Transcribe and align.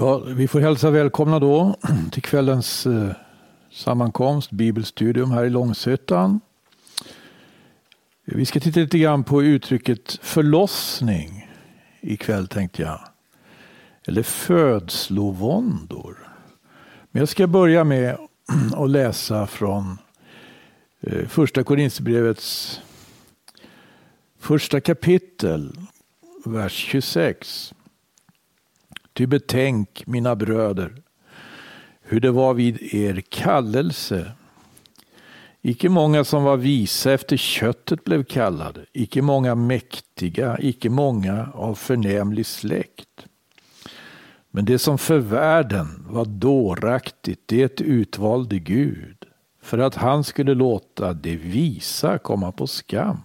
Ja, 0.00 0.18
vi 0.18 0.48
får 0.48 0.60
hälsa 0.60 0.90
välkomna 0.90 1.38
då 1.38 1.76
till 2.12 2.22
kvällens 2.22 2.86
eh, 2.86 3.10
sammankomst, 3.72 4.50
bibelstudium 4.50 5.30
här 5.30 5.44
i 5.44 5.50
Långshyttan. 5.50 6.40
Vi 8.24 8.46
ska 8.46 8.60
titta 8.60 8.80
lite 8.80 8.98
grann 8.98 9.24
på 9.24 9.42
uttrycket 9.42 10.18
förlossning 10.22 11.50
ikväll 12.00 12.48
tänkte 12.48 12.82
jag. 12.82 13.00
Eller 14.06 14.22
födslovåndor. 14.22 16.16
Men 17.10 17.20
jag 17.20 17.28
ska 17.28 17.46
börja 17.46 17.84
med 17.84 18.16
att 18.76 18.90
läsa 18.90 19.46
från 19.46 19.98
eh, 21.00 21.26
första 21.28 21.64
Korinthierbrevets 21.64 22.80
första 24.38 24.80
kapitel, 24.80 25.78
vers 26.44 26.72
26. 26.72 27.74
Ty 29.18 29.26
betänk, 29.26 30.02
mina 30.06 30.36
bröder, 30.36 31.02
hur 32.02 32.20
det 32.20 32.30
var 32.30 32.54
vid 32.54 32.94
er 32.94 33.20
kallelse. 33.28 34.32
Icke 35.62 35.88
många 35.88 36.24
som 36.24 36.44
var 36.44 36.56
visa 36.56 37.12
efter 37.12 37.36
köttet 37.36 38.04
blev 38.04 38.24
kallade, 38.24 38.86
icke 38.92 39.22
många 39.22 39.54
mäktiga, 39.54 40.58
icke 40.60 40.90
många 40.90 41.48
av 41.54 41.74
förnämlig 41.74 42.46
släkt. 42.46 43.26
Men 44.50 44.64
det 44.64 44.78
som 44.78 44.98
för 44.98 45.18
världen 45.18 46.06
var 46.08 46.24
dåraktigt, 46.24 47.42
det 47.46 47.80
utvalde 47.80 48.58
Gud, 48.58 49.24
för 49.62 49.78
att 49.78 49.94
han 49.94 50.24
skulle 50.24 50.54
låta 50.54 51.12
det 51.12 51.36
visa 51.36 52.18
komma 52.18 52.52
på 52.52 52.66
skam. 52.66 53.20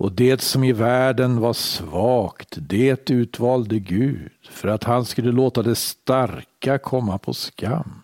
Och 0.00 0.12
det 0.12 0.40
som 0.40 0.64
i 0.64 0.72
världen 0.72 1.40
var 1.40 1.52
svagt, 1.52 2.58
det 2.60 3.10
utvalde 3.10 3.78
Gud 3.78 4.30
för 4.50 4.68
att 4.68 4.84
han 4.84 5.04
skulle 5.04 5.32
låta 5.32 5.62
det 5.62 5.74
starka 5.74 6.78
komma 6.78 7.18
på 7.18 7.34
skam. 7.34 8.02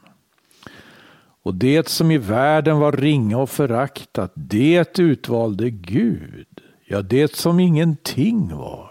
Och 1.42 1.54
det 1.54 1.88
som 1.88 2.10
i 2.10 2.18
världen 2.18 2.78
var 2.78 2.92
ringa 2.92 3.38
och 3.38 3.50
föraktat, 3.50 4.32
det 4.34 4.98
utvalde 4.98 5.70
Gud, 5.70 6.60
ja, 6.86 7.02
det 7.02 7.36
som 7.36 7.60
ingenting 7.60 8.56
var, 8.56 8.90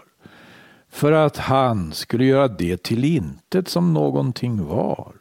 för 0.88 1.12
att 1.12 1.36
han 1.36 1.92
skulle 1.92 2.24
göra 2.24 2.48
det 2.48 2.82
till 2.82 3.04
intet 3.04 3.68
som 3.68 3.94
någonting 3.94 4.64
var. 4.64 5.12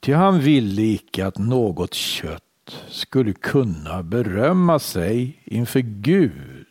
Ty 0.00 0.12
han 0.12 0.40
ville 0.40 0.82
icke 0.82 1.26
att 1.26 1.38
något 1.38 1.94
kött 1.94 2.47
skulle 2.88 3.32
kunna 3.32 4.02
berömma 4.02 4.78
sig 4.78 5.42
inför 5.44 5.80
Gud. 5.80 6.66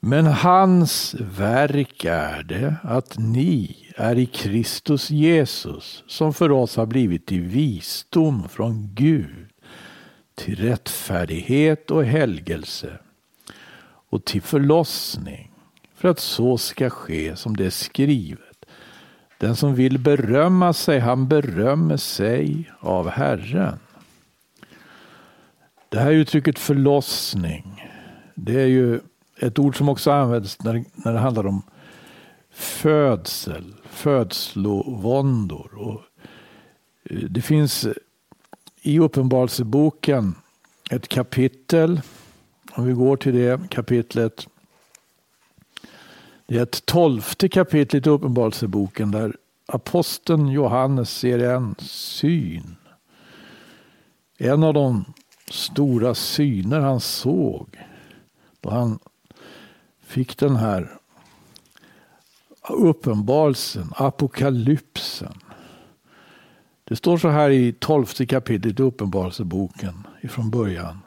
Men 0.00 0.26
hans 0.26 1.14
verk 1.18 2.04
är 2.04 2.42
det 2.42 2.76
att 2.82 3.18
ni 3.18 3.76
är 3.96 4.18
i 4.18 4.26
Kristus 4.26 5.10
Jesus 5.10 6.04
som 6.06 6.34
för 6.34 6.50
oss 6.50 6.76
har 6.76 6.86
blivit 6.86 7.26
till 7.26 7.40
visdom 7.40 8.48
från 8.48 8.94
Gud, 8.94 9.48
till 10.34 10.56
rättfärdighet 10.56 11.90
och 11.90 12.04
helgelse 12.04 12.98
och 14.10 14.24
till 14.24 14.42
förlossning 14.42 15.52
för 15.94 16.08
att 16.08 16.20
så 16.20 16.58
ska 16.58 16.90
ske 16.90 17.36
som 17.36 17.56
det 17.56 17.66
är 17.66 17.70
skrivet. 17.70 18.51
Den 19.42 19.56
som 19.56 19.74
vill 19.74 19.98
berömma 19.98 20.72
sig, 20.72 20.98
han 20.98 21.28
berömmer 21.28 21.96
sig 21.96 22.72
av 22.80 23.08
Herren. 23.08 23.78
Det 25.88 25.98
här 25.98 26.10
uttrycket 26.10 26.58
förlossning, 26.58 27.90
det 28.34 28.60
är 28.60 28.66
ju 28.66 29.00
ett 29.40 29.58
ord 29.58 29.76
som 29.76 29.88
också 29.88 30.10
används 30.10 30.62
när, 30.62 30.84
när 30.94 31.12
det 31.12 31.18
handlar 31.18 31.46
om 31.46 31.62
födsel, 32.52 33.74
födslovåndor. 33.84 35.74
Och 35.74 36.02
eh, 37.10 37.18
det 37.18 37.42
finns 37.42 37.86
i 38.82 38.98
Uppenbarelseboken 38.98 40.34
ett 40.90 41.08
kapitel, 41.08 42.00
om 42.72 42.86
vi 42.86 42.92
går 42.92 43.16
till 43.16 43.34
det 43.34 43.70
kapitlet. 43.70 44.48
Det 46.52 46.58
är 46.58 46.62
ett 46.62 46.86
tolfte 46.86 47.48
kapitel 47.48 48.06
i 48.06 48.10
Uppenbarelseboken 48.10 49.10
där 49.10 49.36
aposteln 49.66 50.48
Johannes 50.48 51.10
ser 51.10 51.38
en 51.38 51.74
syn. 51.78 52.76
En 54.38 54.62
av 54.62 54.74
de 54.74 55.04
stora 55.50 56.14
syner 56.14 56.80
han 56.80 57.00
såg 57.00 57.78
då 58.60 58.70
han 58.70 58.98
fick 60.00 60.38
den 60.38 60.56
här 60.56 60.90
uppenbarelsen, 62.68 63.92
apokalypsen. 63.96 65.34
Det 66.84 66.96
står 66.96 67.18
så 67.18 67.28
här 67.28 67.50
i 67.50 67.72
tolfte 67.72 68.26
kapitlet 68.26 68.80
i 68.80 68.82
Uppenbarelseboken 68.82 70.06
ifrån 70.22 70.50
början. 70.50 70.98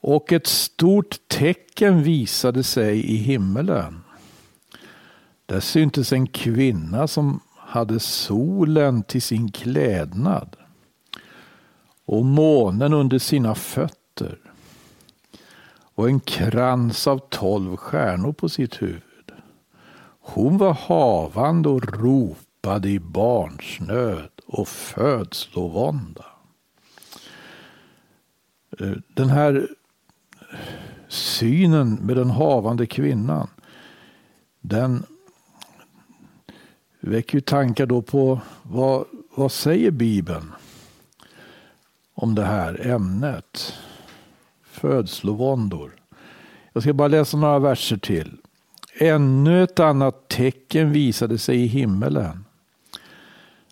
Och 0.00 0.32
ett 0.32 0.46
stort 0.46 1.16
tecken 1.28 2.02
visade 2.02 2.62
sig 2.62 3.04
i 3.04 3.16
himmelen. 3.16 4.03
Där 5.46 5.60
syntes 5.60 6.12
en 6.12 6.26
kvinna 6.26 7.06
som 7.06 7.40
hade 7.56 8.00
solen 8.00 9.02
till 9.02 9.22
sin 9.22 9.50
klädnad 9.50 10.56
och 12.04 12.24
månen 12.24 12.92
under 12.92 13.18
sina 13.18 13.54
fötter 13.54 14.38
och 15.94 16.08
en 16.08 16.20
krans 16.20 17.06
av 17.06 17.18
tolv 17.18 17.76
stjärnor 17.76 18.32
på 18.32 18.48
sitt 18.48 18.82
huvud. 18.82 19.32
Hon 20.20 20.58
var 20.58 20.72
havande 20.72 21.68
och 21.68 22.02
ropade 22.02 22.88
i 22.88 22.98
barnsnöd 22.98 24.30
och 24.46 24.68
födslovånda. 24.68 26.24
Eh, 28.80 28.92
den 29.14 29.28
här 29.28 29.68
synen 31.08 31.94
med 31.94 32.16
den 32.16 32.30
havande 32.30 32.86
kvinnan, 32.86 33.48
den 34.60 35.06
väcker 37.10 37.34
ju 37.34 37.40
tankar 37.40 37.86
då 37.86 38.02
på 38.02 38.40
vad, 38.62 39.04
vad 39.34 39.52
säger 39.52 39.90
Bibeln 39.90 40.52
om 42.14 42.34
det 42.34 42.44
här 42.44 42.86
ämnet. 42.86 43.74
Födslovåndor. 44.62 45.90
Jag 46.72 46.82
ska 46.82 46.92
bara 46.92 47.08
läsa 47.08 47.36
några 47.36 47.58
verser 47.58 47.96
till. 47.96 48.36
Ännu 48.98 49.62
ett 49.62 49.80
annat 49.80 50.28
tecken 50.28 50.92
visade 50.92 51.38
sig 51.38 51.62
i 51.62 51.66
himmelen. 51.66 52.44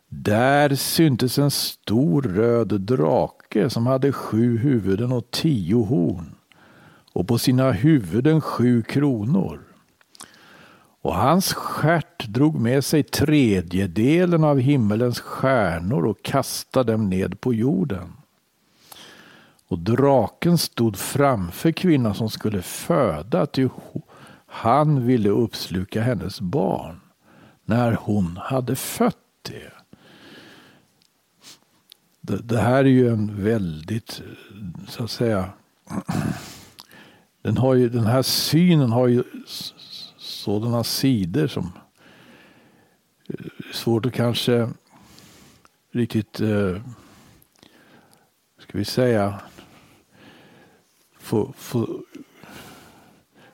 Där 0.08 0.74
syntes 0.74 1.38
en 1.38 1.50
stor 1.50 2.22
röd 2.22 2.80
drake 2.80 3.70
som 3.70 3.86
hade 3.86 4.12
sju 4.12 4.58
huvuden 4.58 5.12
och 5.12 5.30
tio 5.30 5.84
horn 5.84 6.34
och 7.12 7.28
på 7.28 7.38
sina 7.38 7.72
huvuden 7.72 8.40
sju 8.40 8.82
kronor. 8.82 9.60
Och 11.02 11.14
hans 11.14 11.52
stjärt 11.52 12.26
drog 12.26 12.60
med 12.60 12.84
sig 12.84 13.02
tredjedelen 13.02 14.44
av 14.44 14.58
himmelens 14.58 15.20
stjärnor 15.20 16.06
och 16.06 16.22
kastade 16.22 16.92
dem 16.92 17.10
ned 17.10 17.40
på 17.40 17.54
jorden. 17.54 18.12
Och 19.68 19.78
draken 19.78 20.58
stod 20.58 20.96
framför 20.96 21.72
kvinnan 21.72 22.14
som 22.14 22.30
skulle 22.30 22.62
föda, 22.62 23.46
ty 23.46 23.68
han 24.46 25.06
ville 25.06 25.28
uppsluka 25.28 26.02
hennes 26.02 26.40
barn 26.40 27.00
när 27.64 27.92
hon 27.92 28.36
hade 28.36 28.76
fött. 28.76 29.16
Det, 32.20 32.36
det 32.48 32.58
här 32.58 32.84
är 32.84 32.88
ju 32.88 33.08
en 33.08 33.44
väldigt, 33.44 34.22
så 34.88 35.04
att 35.04 35.10
säga, 35.10 35.50
den, 37.42 37.56
har 37.56 37.74
ju, 37.74 37.88
den 37.88 38.06
här 38.06 38.22
synen 38.22 38.90
har 38.90 39.08
ju 39.08 39.24
sådana 40.42 40.84
sidor 40.84 41.46
som 41.46 41.72
är 43.28 43.72
svårt 43.72 44.06
att 44.06 44.12
kanske 44.12 44.70
riktigt, 45.90 46.40
eh, 46.40 46.82
ska 48.58 48.78
vi 48.78 48.84
säga, 48.84 49.40
få, 51.18 51.52
få, 51.56 52.02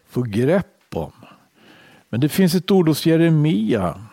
få 0.06 0.22
grepp 0.22 0.96
om. 0.96 1.12
Men 2.08 2.20
det 2.20 2.28
finns 2.28 2.54
ett 2.54 2.70
ord 2.70 2.88
hos 2.88 3.06
Jeremia 3.06 4.04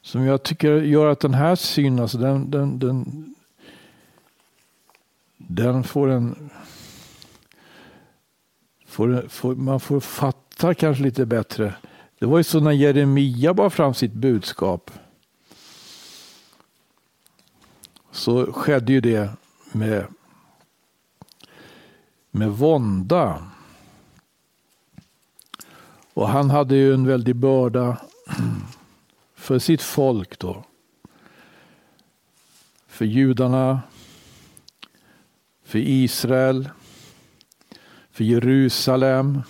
som 0.00 0.24
jag 0.24 0.42
tycker 0.42 0.82
gör 0.82 1.06
att 1.06 1.20
den 1.20 1.34
här 1.34 1.54
synen, 1.54 1.98
alltså 1.98 2.18
den, 2.18 2.50
den, 2.50 2.78
den, 2.78 3.34
den 5.36 5.84
får 5.84 6.08
en... 6.10 6.50
Får, 8.86 9.28
får, 9.28 9.54
man 9.54 9.80
får 9.80 10.00
fatta 10.56 10.74
kanske 10.74 11.02
lite 11.04 11.26
bättre. 11.26 11.74
Det 12.18 12.26
var 12.26 12.38
ju 12.38 12.44
så 12.44 12.60
när 12.60 12.70
Jeremia 12.70 13.54
bar 13.54 13.70
fram 13.70 13.94
sitt 13.94 14.12
budskap. 14.12 14.90
Så 18.10 18.52
skedde 18.52 18.92
ju 18.92 19.00
det 19.00 19.30
med 19.72 20.06
med 22.30 22.50
vånda. 22.50 23.50
Och 26.14 26.28
han 26.28 26.50
hade 26.50 26.76
ju 26.76 26.94
en 26.94 27.06
väldig 27.06 27.36
börda 27.36 28.00
för 29.34 29.58
sitt 29.58 29.82
folk 29.82 30.38
då. 30.38 30.64
För 32.86 33.04
judarna, 33.04 33.82
för 35.64 35.78
Israel, 35.78 36.68
för 38.10 38.24
Jerusalem. 38.24 39.42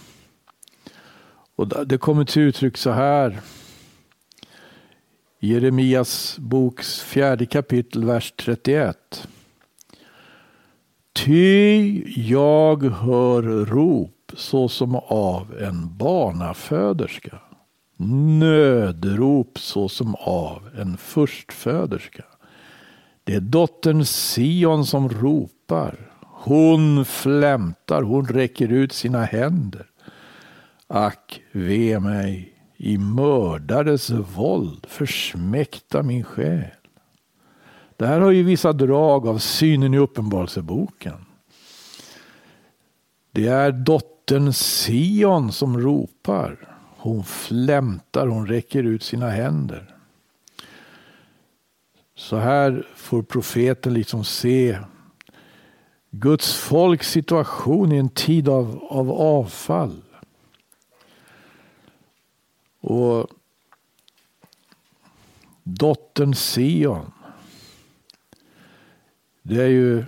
Och 1.57 1.87
det 1.87 1.99
kommer 1.99 2.25
till 2.25 2.43
uttryck 2.43 2.77
så 2.77 2.91
här. 2.91 3.41
Jeremias 5.41 6.37
boks 6.39 7.01
fjärde 7.01 7.47
kapitel, 7.47 8.05
vers 8.05 8.33
31. 8.37 9.29
Ty 11.13 12.03
jag 12.29 12.83
hör 12.83 13.43
rop 13.65 14.33
såsom 14.37 14.95
av 14.97 15.55
en 15.61 15.97
barnaföderska. 15.97 17.39
Nödrop 18.39 19.59
såsom 19.59 20.15
av 20.15 20.71
en 20.79 20.97
förstföderska. 20.97 22.25
Det 23.25 23.35
är 23.35 23.41
dottern 23.41 24.05
Sion 24.05 24.87
som 24.87 25.09
ropar. 25.09 26.11
Hon 26.21 27.05
flämtar, 27.05 28.03
hon 28.03 28.27
räcker 28.27 28.69
ut 28.69 28.93
sina 28.93 29.25
händer. 29.25 29.87
Ack, 30.97 31.43
ve 31.53 32.01
mig, 32.01 32.55
i 32.77 32.99
mördares 32.99 34.11
våld 34.11 34.87
försmäkta 34.89 36.03
min 36.03 36.25
själ. 36.25 36.71
Det 37.97 38.07
här 38.07 38.21
har 38.21 38.31
ju 38.31 38.43
vissa 38.43 38.73
drag 38.73 39.29
av 39.29 39.39
synen 39.39 39.95
i 39.95 39.99
Uppenbarelseboken. 39.99 41.25
Det 43.33 43.47
är 43.47 43.73
dottern 43.73 44.53
Sion 44.53 45.53
som 45.53 45.81
ropar. 45.81 46.77
Hon 46.97 47.25
flämtar, 47.25 48.27
hon 48.27 48.47
räcker 48.47 48.83
ut 48.83 49.03
sina 49.03 49.31
händer. 49.31 49.95
Så 52.17 52.37
här 52.37 52.87
får 52.97 53.23
profeten 53.23 53.95
liksom 53.95 54.25
se 54.25 54.79
Guds 56.11 56.55
folks 56.55 57.11
situation 57.11 57.93
i 57.93 57.97
en 57.97 58.09
tid 58.09 58.49
av, 58.49 58.87
av 58.91 59.11
avfall. 59.11 60.04
Och 62.87 63.27
dottern 65.63 66.35
Sion. 66.35 67.13
Det 69.43 69.63
är 69.63 69.69
ju 69.69 70.05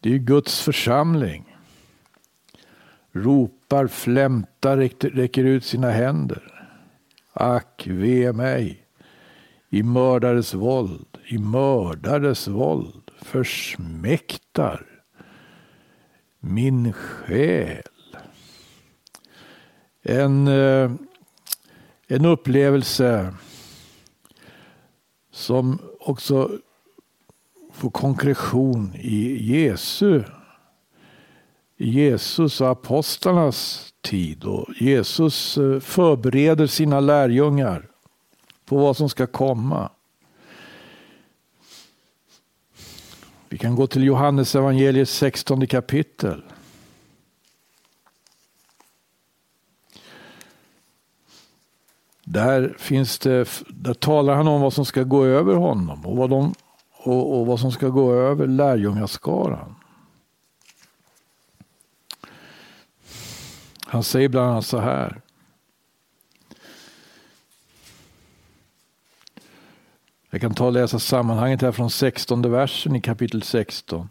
det 0.00 0.14
är 0.14 0.18
Guds 0.18 0.60
församling. 0.60 1.56
Ropar, 3.12 3.86
flämtar, 3.86 4.76
räcker 5.08 5.44
ut 5.44 5.64
sina 5.64 5.90
händer. 5.90 6.70
Ack, 7.32 7.86
ve 7.86 8.32
mig. 8.32 8.86
I 9.70 9.82
mördares 9.82 10.54
våld, 10.54 11.18
i 11.26 11.38
mördares 11.38 12.48
våld 12.48 13.10
försmäktar 13.22 14.86
min 16.40 16.92
själ 16.92 17.82
en, 20.08 20.48
eh, 20.48 20.90
en 22.06 22.24
upplevelse 22.24 23.34
som 25.30 25.78
också 26.00 26.50
får 27.72 27.90
konkretion 27.90 28.94
i 28.94 29.52
Jesu 29.54 30.22
Jesus 31.78 32.60
och 32.60 32.70
apostlarnas 32.70 33.92
tid. 34.00 34.44
Och 34.44 34.66
Jesus 34.80 35.58
eh, 35.58 35.80
förbereder 35.80 36.66
sina 36.66 37.00
lärjungar 37.00 37.88
på 38.64 38.76
vad 38.76 38.96
som 38.96 39.08
ska 39.08 39.26
komma. 39.26 39.90
Vi 43.48 43.58
kan 43.58 43.76
gå 43.76 43.86
till 43.86 44.04
Johannes 44.04 44.54
evangeliets 44.54 45.12
16 45.12 45.66
kapitel. 45.66 46.42
Där, 52.30 52.76
finns 52.78 53.18
det, 53.18 53.62
där 53.68 53.94
talar 53.94 54.34
han 54.34 54.48
om 54.48 54.60
vad 54.60 54.72
som 54.72 54.84
ska 54.84 55.02
gå 55.02 55.24
över 55.24 55.54
honom 55.54 56.06
och 56.06 56.16
vad, 56.16 56.30
de, 56.30 56.54
och, 56.92 57.38
och 57.38 57.46
vad 57.46 57.60
som 57.60 57.72
ska 57.72 57.88
gå 57.88 58.12
över 58.12 58.46
lärjungaskaran. 58.46 59.74
Han 63.84 64.02
säger 64.02 64.28
bland 64.28 64.50
annat 64.50 64.66
så 64.66 64.78
här. 64.78 65.20
Jag 70.30 70.40
kan 70.40 70.54
ta 70.54 70.66
och 70.66 70.72
läsa 70.72 70.98
sammanhanget 70.98 71.62
här 71.62 71.72
från 71.72 71.90
16 71.90 72.50
versen 72.50 72.96
i 72.96 73.00
kapitel 73.00 73.42
16. 73.42 74.08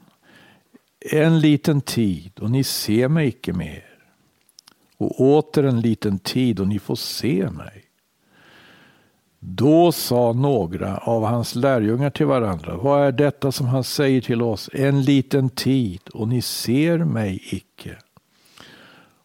En 0.99 1.39
liten 1.39 1.81
tid 1.81 2.39
och 2.39 2.51
ni 2.51 2.63
ser 2.63 3.07
mig 3.07 3.27
icke 3.27 3.53
mer. 3.53 3.85
Och 4.97 5.21
åter 5.21 5.63
en 5.63 5.81
liten 5.81 6.19
tid 6.19 6.59
och 6.59 6.67
ni 6.67 6.79
får 6.79 6.95
se 6.95 7.49
mig. 7.49 7.86
Då 9.39 9.91
sa 9.91 10.33
några 10.33 10.97
av 10.97 11.23
hans 11.23 11.55
lärjungar 11.55 12.09
till 12.09 12.25
varandra, 12.25 12.77
vad 12.77 13.07
är 13.07 13.11
detta 13.11 13.51
som 13.51 13.67
han 13.67 13.83
säger 13.83 14.21
till 14.21 14.41
oss? 14.41 14.69
En 14.73 15.01
liten 15.01 15.49
tid 15.49 16.01
och 16.13 16.27
ni 16.27 16.41
ser 16.41 16.97
mig 16.97 17.43
icke. 17.51 17.97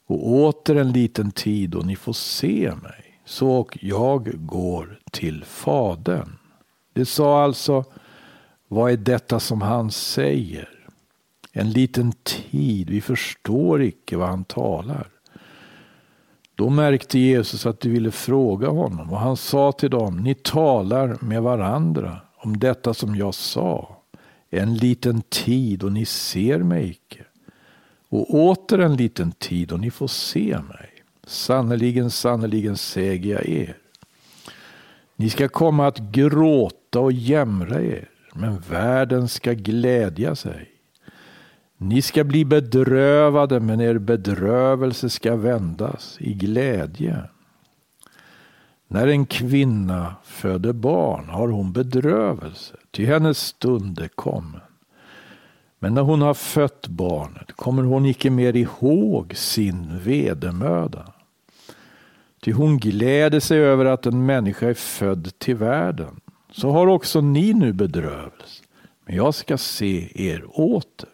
Och 0.06 0.32
åter 0.32 0.76
en 0.76 0.92
liten 0.92 1.30
tid 1.30 1.74
och 1.74 1.86
ni 1.86 1.96
får 1.96 2.12
se 2.12 2.72
mig. 2.82 3.20
Så 3.24 3.50
och 3.50 3.78
jag 3.80 4.46
går 4.46 4.98
till 5.10 5.44
Fadern. 5.44 6.38
Det 6.92 7.06
sa 7.06 7.42
alltså, 7.44 7.84
vad 8.68 8.92
är 8.92 8.96
detta 8.96 9.40
som 9.40 9.62
han 9.62 9.90
säger? 9.90 10.68
En 11.52 11.70
liten 11.70 12.12
tid, 12.12 12.90
vi 12.90 13.00
förstår 13.00 13.82
icke 13.82 14.16
vad 14.16 14.28
han 14.28 14.44
talar. 14.44 15.11
Då 16.62 16.70
märkte 16.70 17.18
Jesus 17.18 17.66
att 17.66 17.80
de 17.80 17.88
ville 17.88 18.10
fråga 18.10 18.68
honom 18.68 19.12
och 19.12 19.18
han 19.18 19.36
sa 19.36 19.72
till 19.72 19.90
dem, 19.90 20.16
ni 20.16 20.34
talar 20.34 21.16
med 21.20 21.42
varandra 21.42 22.20
om 22.36 22.58
detta 22.58 22.94
som 22.94 23.16
jag 23.16 23.34
sa. 23.34 23.96
En 24.50 24.74
liten 24.74 25.22
tid 25.22 25.82
och 25.82 25.92
ni 25.92 26.04
ser 26.04 26.58
mig 26.58 26.90
icke. 26.90 27.24
Och 28.08 28.34
åter 28.34 28.78
en 28.78 28.96
liten 28.96 29.32
tid 29.32 29.72
och 29.72 29.80
ni 29.80 29.90
får 29.90 30.06
se 30.06 30.58
mig. 30.68 30.90
Sannerligen, 31.26 32.10
sannerligen 32.10 32.76
säger 32.76 33.34
jag 33.34 33.46
er. 33.48 33.76
Ni 35.16 35.30
ska 35.30 35.48
komma 35.48 35.86
att 35.86 35.98
gråta 35.98 37.00
och 37.00 37.12
jämra 37.12 37.82
er, 37.82 38.08
men 38.34 38.58
världen 38.70 39.28
ska 39.28 39.52
glädja 39.52 40.34
sig. 40.34 40.71
Ni 41.82 42.02
ska 42.02 42.24
bli 42.24 42.44
bedrövade, 42.44 43.60
men 43.60 43.80
er 43.80 43.98
bedrövelse 43.98 45.10
ska 45.10 45.36
vändas 45.36 46.16
i 46.20 46.34
glädje. 46.34 47.22
När 48.88 49.06
en 49.06 49.26
kvinna 49.26 50.14
föder 50.24 50.72
barn 50.72 51.28
har 51.28 51.48
hon 51.48 51.72
bedrövelse, 51.72 52.76
ty 52.90 53.06
hennes 53.06 53.38
stund 53.38 53.98
är 53.98 54.08
kommen. 54.08 54.60
Men 55.78 55.94
när 55.94 56.02
hon 56.02 56.22
har 56.22 56.34
fött 56.34 56.88
barnet 56.88 57.52
kommer 57.52 57.82
hon 57.82 58.06
icke 58.06 58.30
mer 58.30 58.56
ihåg 58.56 59.36
sin 59.36 59.98
vedermöda. 59.98 61.12
Ty 62.40 62.52
hon 62.52 62.78
gläder 62.78 63.40
sig 63.40 63.58
över 63.58 63.84
att 63.84 64.06
en 64.06 64.26
människa 64.26 64.68
är 64.68 64.74
född 64.74 65.38
till 65.38 65.56
världen. 65.56 66.20
Så 66.52 66.70
har 66.70 66.86
också 66.86 67.20
ni 67.20 67.52
nu 67.52 67.72
bedrövelse, 67.72 68.62
men 69.06 69.16
jag 69.16 69.34
ska 69.34 69.58
se 69.58 70.28
er 70.28 70.44
åter. 70.60 71.11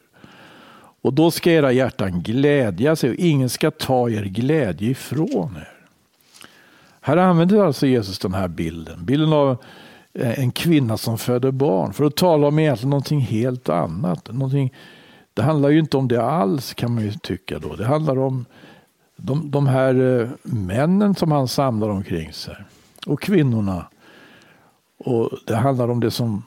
Och 1.02 1.12
då 1.12 1.30
ska 1.30 1.50
era 1.50 1.72
hjärtan 1.72 2.22
glädja 2.22 2.96
sig 2.96 3.10
och 3.10 3.16
ingen 3.16 3.48
ska 3.48 3.70
ta 3.70 4.10
er 4.10 4.24
glädje 4.24 4.90
ifrån 4.90 5.56
er. 5.56 5.78
Här 7.00 7.16
använder 7.16 7.64
alltså 7.64 7.86
Jesus 7.86 8.18
den 8.18 8.34
här 8.34 8.48
bilden. 8.48 9.04
Bilden 9.04 9.32
av 9.32 9.56
eh, 10.14 10.38
en 10.38 10.50
kvinna 10.50 10.96
som 10.96 11.18
föder 11.18 11.50
barn. 11.50 11.92
För 11.92 12.04
att 12.04 12.16
tala 12.16 12.46
om 12.46 12.58
egentligen 12.58 12.90
någonting 12.90 13.20
helt 13.20 13.68
annat. 13.68 14.32
Någonting, 14.32 14.74
det 15.34 15.42
handlar 15.42 15.68
ju 15.68 15.78
inte 15.78 15.96
om 15.96 16.08
det 16.08 16.22
alls 16.22 16.74
kan 16.74 16.94
man 16.94 17.04
ju 17.04 17.12
tycka 17.12 17.58
då. 17.58 17.76
Det 17.76 17.86
handlar 17.86 18.18
om 18.18 18.46
de, 19.16 19.50
de 19.50 19.66
här 19.66 20.20
eh, 20.20 20.28
männen 20.42 21.14
som 21.14 21.32
han 21.32 21.48
samlar 21.48 21.88
omkring 21.88 22.32
sig. 22.32 22.56
Och 23.06 23.20
kvinnorna. 23.20 23.86
Och 24.98 25.30
det 25.46 25.56
handlar 25.56 25.90
om 25.90 26.00
det 26.00 26.10
som 26.10 26.42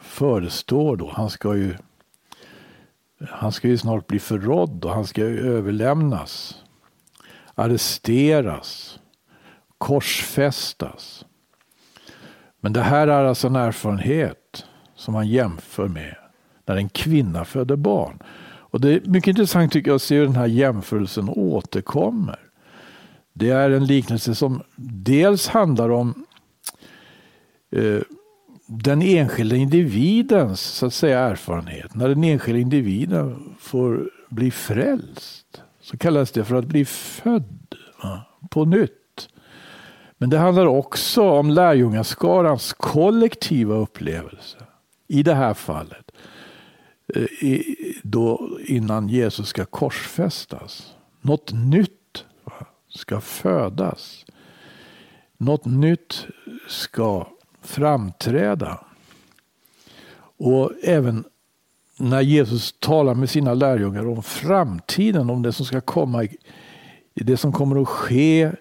förestår 0.00 0.96
då. 0.96 1.10
Han 1.14 1.30
ska 1.30 1.56
ju 1.56 1.74
han 3.30 3.52
ska 3.52 3.68
ju 3.68 3.78
snart 3.78 4.06
bli 4.06 4.18
förrådd 4.18 4.84
och 4.84 4.90
han 4.90 5.06
ska 5.06 5.22
överlämnas, 5.22 6.62
arresteras, 7.54 8.98
korsfästas. 9.78 11.24
Men 12.60 12.72
det 12.72 12.82
här 12.82 13.08
är 13.08 13.24
alltså 13.24 13.46
en 13.46 13.56
erfarenhet 13.56 14.64
som 14.94 15.14
han 15.14 15.28
jämför 15.28 15.88
med 15.88 16.16
när 16.66 16.76
en 16.76 16.88
kvinna 16.88 17.44
föder 17.44 17.76
barn. 17.76 18.22
Och 18.44 18.80
det 18.80 18.92
är 18.92 19.00
mycket 19.04 19.28
intressant 19.28 19.72
tycker 19.72 19.90
jag 19.90 19.96
att 19.96 20.02
se 20.02 20.16
hur 20.16 20.26
den 20.26 20.36
här 20.36 20.46
jämförelsen 20.46 21.28
återkommer. 21.28 22.38
Det 23.32 23.50
är 23.50 23.70
en 23.70 23.86
liknelse 23.86 24.34
som 24.34 24.62
dels 24.76 25.48
handlar 25.48 25.90
om 25.90 26.26
eh, 27.70 28.00
den 28.78 29.02
enskilda 29.02 29.56
individens 29.56 30.60
så 30.60 30.86
att 30.86 30.94
säga, 30.94 31.18
erfarenhet. 31.20 31.94
När 31.94 32.08
den 32.08 32.24
enskilda 32.24 32.60
individen 32.60 33.54
får 33.60 34.10
bli 34.28 34.50
frälst 34.50 35.62
så 35.80 35.98
kallas 35.98 36.32
det 36.32 36.44
för 36.44 36.54
att 36.54 36.64
bli 36.64 36.84
född 36.84 37.74
va, 38.02 38.20
på 38.50 38.64
nytt. 38.64 39.28
Men 40.18 40.30
det 40.30 40.38
handlar 40.38 40.66
också 40.66 41.22
om 41.22 41.50
lärjungaskarans 41.50 42.72
kollektiva 42.72 43.74
upplevelse. 43.74 44.58
I 45.08 45.22
det 45.22 45.34
här 45.34 45.54
fallet. 45.54 46.10
Eh, 47.14 47.60
då 48.02 48.58
innan 48.66 49.08
Jesus 49.08 49.48
ska 49.48 49.64
korsfästas. 49.64 50.94
Något 51.20 51.52
nytt 51.52 52.24
ska 52.88 53.20
födas. 53.20 54.24
Något 55.36 55.64
nytt 55.64 56.26
ska 56.68 57.26
framträda. 57.62 58.80
Och 60.36 60.72
även 60.82 61.24
när 61.98 62.20
Jesus 62.20 62.74
talar 62.78 63.14
med 63.14 63.30
sina 63.30 63.54
lärjungar 63.54 64.08
om 64.08 64.22
framtiden, 64.22 65.30
om 65.30 65.42
det 65.42 65.52
som 65.52 65.66
ska 65.66 65.80
komma, 65.80 66.26
det 67.14 67.36
som 67.36 67.52
kommer 67.52 67.82
att 67.82 67.88
ske 67.88 68.52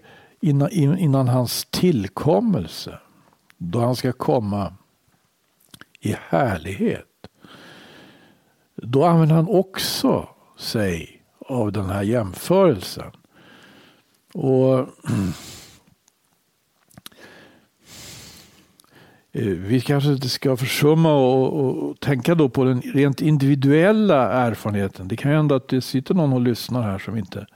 innan, 0.42 0.72
innan 0.72 1.28
hans 1.28 1.68
tillkommelse. 1.70 3.00
Då 3.58 3.80
han 3.80 3.96
ska 3.96 4.12
komma 4.14 4.74
i 6.00 6.16
härlighet. 6.20 7.08
Då 8.76 9.06
använder 9.06 9.36
han 9.36 9.48
också 9.48 10.28
sig 10.58 11.22
av 11.40 11.72
den 11.72 11.90
här 11.90 12.04
jämförelsen. 12.04 13.12
Och 14.34 14.88
Eh, 19.34 19.46
vi 19.46 19.82
kanske 19.82 20.10
inte 20.10 20.30
ska 20.30 20.58
försumma 20.58 21.14
och, 21.14 22.00
tänka 22.00 22.36
då 22.36 22.50
på 22.50 22.64
den 22.64 22.82
rent 22.82 23.22
individuella 23.22 24.32
erfarenheten. 24.32 25.08
Det 25.08 25.18
kan 25.18 25.32
ju 25.32 25.38
hända 25.38 25.56
att 25.56 25.68
det 25.68 25.82
sitter 25.82 26.14
någon 26.14 26.34
och 26.34 26.42
lyssnar 26.42 26.82
här 26.82 27.00
som 27.00 27.18
inte 27.18 27.48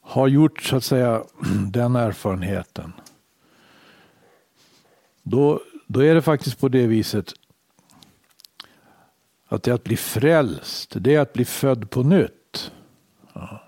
har 0.00 0.28
gjort 0.28 0.62
så 0.62 0.76
att 0.76 0.84
säga 0.84 1.22
den 1.70 1.96
erfarenheten. 1.96 2.92
Då, 5.22 5.60
då 5.86 6.04
är 6.04 6.14
det 6.14 6.22
faktiskt 6.22 6.60
på 6.60 6.68
det 6.68 6.86
viset 6.86 7.32
att 9.48 9.62
det 9.62 9.70
är 9.70 9.74
att 9.74 9.84
bli 9.84 9.96
frälst, 9.96 10.94
det 10.96 11.14
är 11.14 11.20
att 11.20 11.32
bli 11.32 11.44
född 11.44 11.90
på 11.90 12.02
nytt. 12.02 12.72
Ja. 13.32 13.62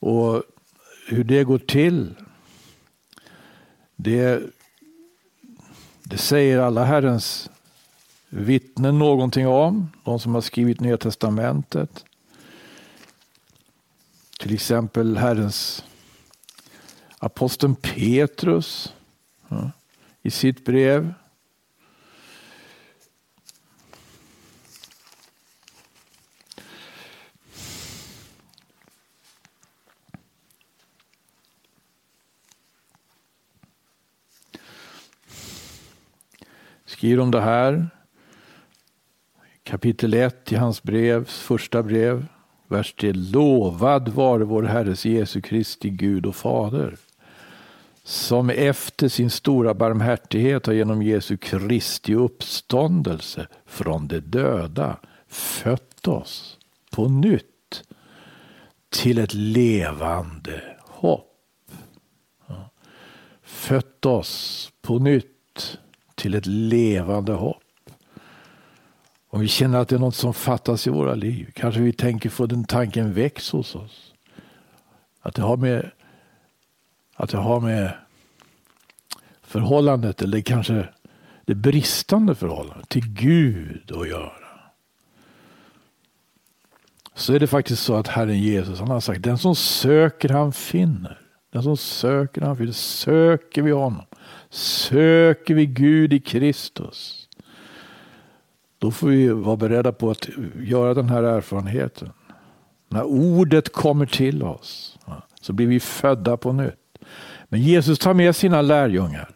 Och 0.00 0.42
hur 1.08 1.24
det 1.24 1.44
går 1.44 1.58
till, 1.58 2.14
det, 3.96 4.42
det 6.10 6.18
säger 6.18 6.58
alla 6.58 6.84
Herrens 6.84 7.50
vittnen 8.28 8.98
någonting 8.98 9.46
om. 9.46 9.90
De 10.04 10.20
som 10.20 10.34
har 10.34 10.40
skrivit 10.40 10.80
Nya 10.80 10.96
Testamentet. 10.96 12.04
Till 14.38 14.54
exempel 14.54 15.16
Herrens 15.16 15.84
aposteln 17.18 17.74
Petrus 17.74 18.94
ja, 19.48 19.70
i 20.22 20.30
sitt 20.30 20.64
brev. 20.64 21.14
Skriver 37.00 37.22
om 37.22 37.30
det 37.30 37.40
här. 37.40 37.88
Kapitel 39.62 40.14
1 40.14 40.52
i 40.52 40.56
hans 40.56 40.82
brev, 40.82 41.24
första 41.24 41.82
brev, 41.82 42.26
vers 42.68 42.94
3. 42.94 43.12
Lovad 43.12 44.08
vare 44.08 44.44
vår 44.44 44.62
Herres 44.62 45.06
Jesu 45.06 45.40
Kristi 45.40 45.90
Gud 45.90 46.26
och 46.26 46.36
Fader 46.36 46.96
som 48.04 48.50
efter 48.50 49.08
sin 49.08 49.30
stora 49.30 49.74
barmhärtighet 49.74 50.66
har 50.66 50.72
genom 50.72 51.02
Jesu 51.02 51.36
Kristi 51.36 52.14
uppståndelse 52.14 53.48
från 53.66 54.08
de 54.08 54.20
döda 54.20 54.96
fött 55.28 56.08
oss 56.08 56.58
på 56.90 57.08
nytt 57.08 57.82
till 58.88 59.18
ett 59.18 59.34
levande 59.34 60.62
hopp. 60.78 61.70
Fött 63.42 64.06
oss 64.06 64.72
på 64.82 64.98
nytt 64.98 65.26
till 66.20 66.34
ett 66.34 66.46
levande 66.46 67.32
hopp. 67.32 67.62
Om 69.28 69.40
vi 69.40 69.48
känner 69.48 69.78
att 69.78 69.88
det 69.88 69.96
är 69.96 70.00
något 70.00 70.14
som 70.14 70.34
fattas 70.34 70.86
i 70.86 70.90
våra 70.90 71.14
liv, 71.14 71.50
kanske 71.54 71.80
vi 71.80 71.92
tänker 71.92 72.30
få 72.30 72.46
den 72.46 72.64
tanken 72.64 73.12
väcks 73.12 73.50
hos 73.50 73.74
oss. 73.74 74.14
Att 75.20 75.34
det 75.34 75.42
har 75.42 75.56
med, 75.56 75.90
att 77.14 77.30
det 77.30 77.38
har 77.38 77.60
med 77.60 77.92
förhållandet, 79.42 80.22
eller 80.22 80.40
kanske 80.40 80.88
det 81.44 81.54
bristande 81.54 82.34
förhållandet 82.34 82.88
till 82.88 83.08
Gud 83.08 83.92
att 83.92 84.08
göra. 84.08 84.32
Så 87.14 87.34
är 87.34 87.40
det 87.40 87.46
faktiskt 87.46 87.82
så 87.82 87.94
att 87.94 88.08
Herren 88.08 88.40
Jesus 88.40 88.78
han 88.78 88.90
har 88.90 89.00
sagt, 89.00 89.22
den 89.22 89.38
som 89.38 89.56
söker 89.56 90.28
han 90.28 90.52
finner. 90.52 91.20
Den 91.52 91.62
som 91.62 91.76
söker 91.76 92.40
han 92.40 92.56
finner. 92.56 92.72
Söker 92.72 93.62
vi 93.62 93.70
honom 93.70 94.04
Söker 94.50 95.54
vi 95.54 95.66
Gud 95.66 96.12
i 96.12 96.20
Kristus. 96.20 97.28
Då 98.78 98.90
får 98.90 99.08
vi 99.08 99.28
vara 99.28 99.56
beredda 99.56 99.92
på 99.92 100.10
att 100.10 100.28
göra 100.62 100.94
den 100.94 101.08
här 101.08 101.22
erfarenheten. 101.22 102.12
När 102.88 103.04
ordet 103.04 103.72
kommer 103.72 104.06
till 104.06 104.42
oss 104.42 104.98
så 105.40 105.52
blir 105.52 105.66
vi 105.66 105.80
födda 105.80 106.36
på 106.36 106.52
nytt. 106.52 106.98
Men 107.48 107.60
Jesus 107.60 107.98
tar 107.98 108.14
med 108.14 108.36
sina 108.36 108.62
lärjungar 108.62 109.30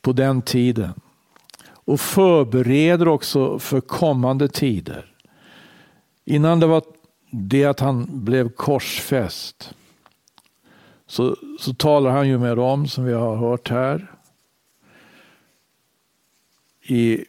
på 0.00 0.12
den 0.12 0.42
tiden 0.42 0.92
och 1.70 2.00
förbereder 2.00 3.08
också 3.08 3.58
för 3.58 3.80
kommande 3.80 4.48
tider. 4.48 5.06
Innan 6.24 6.60
det 6.60 6.66
var 6.66 6.82
det 7.30 7.64
att 7.64 7.80
han 7.80 8.24
blev 8.24 8.48
korsfäst 8.48 9.74
så, 11.06 11.36
så 11.60 11.74
talar 11.74 12.10
han 12.10 12.28
ju 12.28 12.38
med 12.38 12.56
dem 12.56 12.86
som 12.86 13.04
vi 13.04 13.12
har 13.12 13.36
hört 13.36 13.70
här 13.70 14.17
i, 16.90 17.24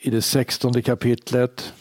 i 0.00 0.10
det 0.10 0.22
sextonde 0.22 0.82
kapitlet. 0.82 1.72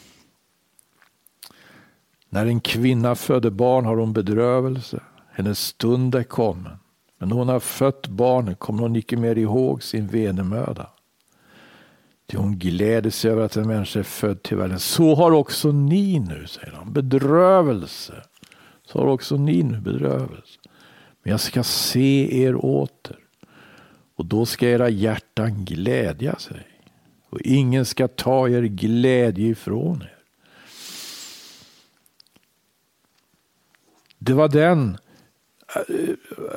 När 2.29 2.45
en 2.45 2.59
kvinna 2.59 3.15
föder 3.15 3.49
barn 3.49 3.85
har 3.85 3.97
hon 3.97 4.13
bedrövelse. 4.13 4.99
Hennes 5.31 5.59
stund 5.59 6.15
är 6.15 6.23
kommen. 6.23 6.77
Men 7.17 7.29
när 7.29 7.35
hon 7.35 7.47
har 7.47 7.59
fött 7.59 8.07
barnet 8.07 8.59
kommer 8.59 8.81
hon 8.81 8.95
icke 8.95 9.17
mer 9.17 9.37
ihåg 9.37 9.83
sin 9.83 10.07
vedermöda. 10.07 10.89
Ty 12.27 12.37
hon 12.37 12.57
gläder 12.57 13.09
sig 13.09 13.31
över 13.31 13.41
att 13.41 13.55
en 13.55 13.67
människa 13.67 13.99
är 13.99 14.03
född 14.03 14.43
till 14.43 14.57
världen. 14.57 14.79
Så 14.79 15.15
har 15.15 15.31
också 15.31 15.71
ni 15.71 16.19
nu, 16.19 16.47
säger 16.47 16.71
han, 16.71 16.93
bedrövelse. 16.93 18.23
Så 18.85 18.99
har 18.99 19.07
också 19.07 19.37
ni 19.37 19.63
nu 19.63 19.79
bedrövelse. 19.79 20.59
Men 21.23 21.31
jag 21.31 21.39
ska 21.39 21.63
se 21.63 22.43
er 22.43 22.65
åter. 22.65 23.18
Och 24.19 24.25
då 24.25 24.45
ska 24.45 24.69
era 24.69 24.89
hjärtan 24.89 25.65
glädja 25.65 26.35
sig 26.35 26.67
och 27.29 27.41
ingen 27.41 27.85
ska 27.85 28.07
ta 28.07 28.49
er 28.49 28.61
glädje 28.61 29.47
ifrån 29.47 30.01
er. 30.01 30.17
Det 34.17 34.33
var 34.33 34.47
den 34.47 34.97
eh, 35.75 35.83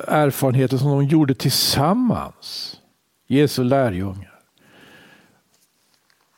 erfarenheten 0.07 0.79
som 0.79 0.89
de 0.89 1.05
gjorde 1.05 1.35
tillsammans, 1.35 2.79
Jesu 3.27 3.63
lärjungar. 3.63 4.39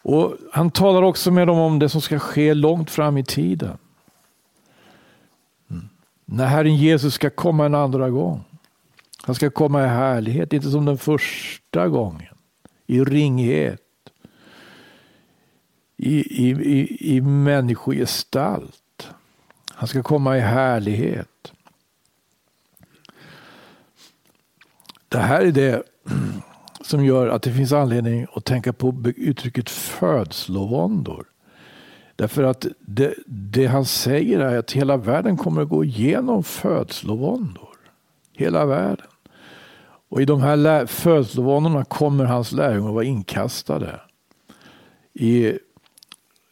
Och 0.02 0.38
Han 0.52 0.72
talar 0.72 1.02
också 1.02 1.32
med 1.32 1.48
dem 1.48 1.60
om 1.60 1.80
det 1.80 1.90
som 1.90 2.02
ska 2.02 2.20
ske 2.20 2.54
långt 2.54 2.92
fram 2.92 3.18
i 3.18 3.24
tiden. 3.24 3.78
Mm. 5.72 5.90
När 6.26 6.46
Herren 6.46 6.76
Jesus 6.76 7.14
ska 7.14 7.30
komma 7.30 7.66
en 7.66 7.76
andra 7.76 8.10
gång. 8.10 8.44
Han 9.26 9.36
ska 9.36 9.50
komma 9.50 9.84
i 9.84 9.88
härlighet, 9.88 10.54
inte 10.54 10.72
som 10.72 10.86
den 10.86 10.98
första 10.98 11.88
gången. 11.88 12.36
I 12.88 13.04
ringhet 13.04 13.82
i, 15.98 16.46
i, 16.46 16.50
i, 16.50 17.16
i 17.16 17.22
människogestalt. 17.22 19.10
Han 19.72 19.88
ska 19.88 20.04
komma 20.04 20.38
i 20.38 20.40
härlighet. 20.40 21.54
Det 25.10 25.18
här 25.18 25.42
är 25.42 25.52
det 25.52 25.84
som 26.82 27.06
gör 27.06 27.28
att 27.28 27.42
det 27.42 27.52
finns 27.52 27.72
anledning 27.72 28.28
att 28.34 28.46
tänka 28.46 28.74
på 28.74 29.04
uttrycket 29.16 29.70
födslovåndor. 29.70 31.26
Därför 32.16 32.44
att 32.44 32.66
det, 32.80 33.14
det, 33.26 33.66
han 33.66 33.86
säger 33.86 34.40
är 34.40 34.58
att 34.58 34.72
hela 34.72 34.98
världen 34.98 35.38
kommer 35.38 35.62
att 35.62 35.70
gå 35.70 35.84
igenom 35.84 36.44
födslovåndor. 36.44 37.76
Hela 38.34 38.66
världen. 38.66 39.08
Och 40.16 40.22
i 40.22 40.26
de 40.26 40.42
här 40.42 40.86
födslovåndorna 40.86 41.86
kommer 41.86 42.26
hans 42.26 42.52
lärjungar 42.52 42.92
vara 42.92 43.04
inkastade. 43.04 44.02
I, 45.14 45.60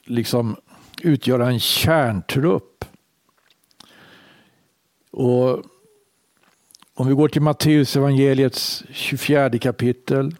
liksom 0.03 0.55
utgöra 1.01 1.47
en 1.47 1.59
kärntrupp. 1.59 2.85
Och 5.11 5.63
om 6.93 7.07
vi 7.07 7.13
går 7.13 7.27
till 7.27 7.41
Matteus 7.41 7.95
evangeliets 7.95 8.83
24 8.91 9.59
kapitel. 9.59 10.35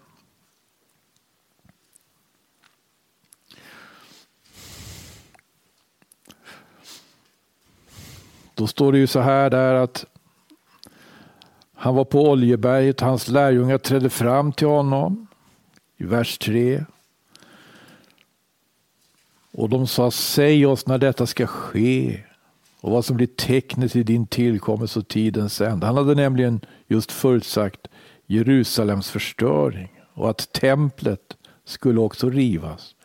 Då 8.54 8.68
står 8.68 8.92
det 8.92 8.98
ju 8.98 9.08
så 9.08 9.20
här 9.20 9.50
där 9.50 9.74
att 9.74 10.06
han 11.84 11.96
var 11.96 12.06
på 12.06 12.30
Oljeberget, 12.30 13.02
och 13.02 13.08
hans 13.08 13.28
lärjungar 13.28 13.78
trädde 13.78 14.10
fram 14.10 14.52
till 14.52 14.68
honom 14.68 15.28
i 15.98 16.04
vers 16.04 16.38
3. 16.38 16.86
Och 19.52 19.70
de 19.70 19.88
sa, 19.88 20.12
säg 20.12 20.66
oss 20.66 20.88
när 20.88 20.98
detta 20.98 21.26
ska 21.26 21.48
ske 21.48 22.24
och 22.82 22.92
vad 22.92 23.06
som 23.06 23.18
blir 23.18 23.28
tecknet 23.28 23.96
i 23.96 24.04
din 24.04 24.28
tillkommelse 24.28 25.00
och 25.00 25.08
tidens 25.08 25.62
ände. 25.62 25.86
Han 25.86 25.98
hade 25.98 26.16
nämligen 26.16 26.62
just 26.88 27.12
förutsagt 27.12 27.88
Jerusalems 28.26 29.10
förstöring 29.10 30.02
och 30.14 30.30
att 30.30 30.54
templet 30.54 31.38
skulle 31.66 32.00
också 32.00 32.30
rivas. 32.30 32.96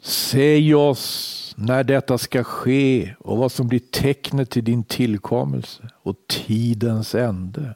Säg 0.00 0.74
oss 0.74 1.45
när 1.58 1.84
detta 1.84 2.18
ska 2.18 2.44
ske 2.44 3.14
och 3.18 3.38
vad 3.38 3.52
som 3.52 3.68
blir 3.68 3.78
tecknet 3.78 4.50
till 4.50 4.64
din 4.64 4.84
tillkommelse 4.84 5.88
och 6.02 6.16
tidens 6.26 7.14
ände. 7.14 7.74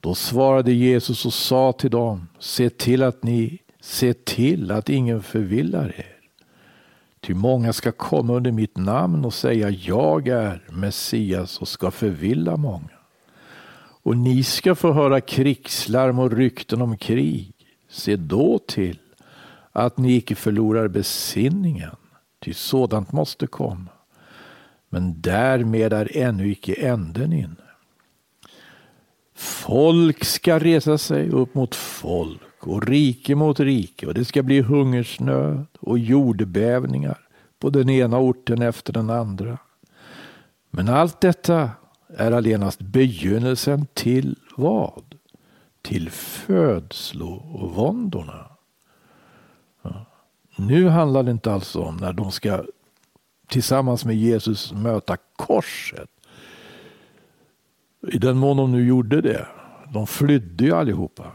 Då 0.00 0.14
svarade 0.14 0.72
Jesus 0.72 1.26
och 1.26 1.34
sa 1.34 1.72
till 1.72 1.90
dem, 1.90 2.28
se 2.38 2.70
till 2.70 3.02
att 3.02 3.22
ni 3.22 3.58
se 3.80 4.14
till 4.14 4.70
att 4.70 4.88
ingen 4.88 5.22
förvillar 5.22 5.94
er. 5.96 6.16
Ty 7.20 7.34
många 7.34 7.72
ska 7.72 7.92
komma 7.92 8.34
under 8.34 8.52
mitt 8.52 8.76
namn 8.76 9.24
och 9.24 9.34
säga 9.34 9.70
jag 9.70 10.28
är 10.28 10.62
Messias 10.68 11.58
och 11.58 11.68
ska 11.68 11.90
förvilla 11.90 12.56
många. 12.56 12.98
Och 14.04 14.16
ni 14.16 14.42
ska 14.42 14.74
få 14.74 14.92
höra 14.92 15.20
krigslarm 15.20 16.18
och 16.18 16.32
rykten 16.32 16.82
om 16.82 16.96
krig. 16.96 17.52
Se 17.88 18.16
då 18.16 18.58
till 18.66 18.98
att 19.72 19.98
ni 19.98 20.16
icke 20.16 20.34
förlorar 20.34 20.88
besinningen 20.88 21.96
ty 22.42 22.54
sådant 22.54 23.12
måste 23.12 23.46
komma. 23.46 23.90
Men 24.88 25.20
därmed 25.20 25.92
är 25.92 26.16
ännu 26.16 26.50
icke 26.50 26.74
änden 26.74 27.32
inne. 27.32 27.56
Folk 29.34 30.24
ska 30.24 30.58
resa 30.58 30.98
sig 30.98 31.30
upp 31.30 31.54
mot 31.54 31.74
folk 31.74 32.66
och 32.66 32.86
rike 32.86 33.34
mot 33.34 33.60
rike 33.60 34.06
och 34.06 34.14
det 34.14 34.24
ska 34.24 34.42
bli 34.42 34.60
hungersnöd 34.60 35.66
och 35.80 35.98
jordbävningar 35.98 37.18
på 37.58 37.70
den 37.70 37.90
ena 37.90 38.18
orten 38.18 38.62
efter 38.62 38.92
den 38.92 39.10
andra. 39.10 39.58
Men 40.70 40.88
allt 40.88 41.20
detta 41.20 41.70
är 42.16 42.32
allenast 42.32 42.80
begynnelsen 42.80 43.86
till 43.94 44.36
vad? 44.56 45.14
Till 45.82 46.10
födslovåndorna. 46.10 48.51
Nu 50.56 50.88
handlar 50.88 51.22
det 51.22 51.30
inte 51.30 51.52
alls 51.52 51.76
om 51.76 51.96
när 51.96 52.12
de 52.12 52.32
ska 52.32 52.64
tillsammans 53.48 54.04
med 54.04 54.16
Jesus 54.16 54.72
möta 54.72 55.16
korset. 55.36 56.08
I 58.12 58.18
den 58.18 58.36
mån 58.36 58.56
de 58.56 58.72
nu 58.72 58.86
gjorde 58.86 59.20
det. 59.20 59.46
De 59.92 60.06
flydde 60.06 60.64
ju 60.64 60.72
allihopa 60.72 61.32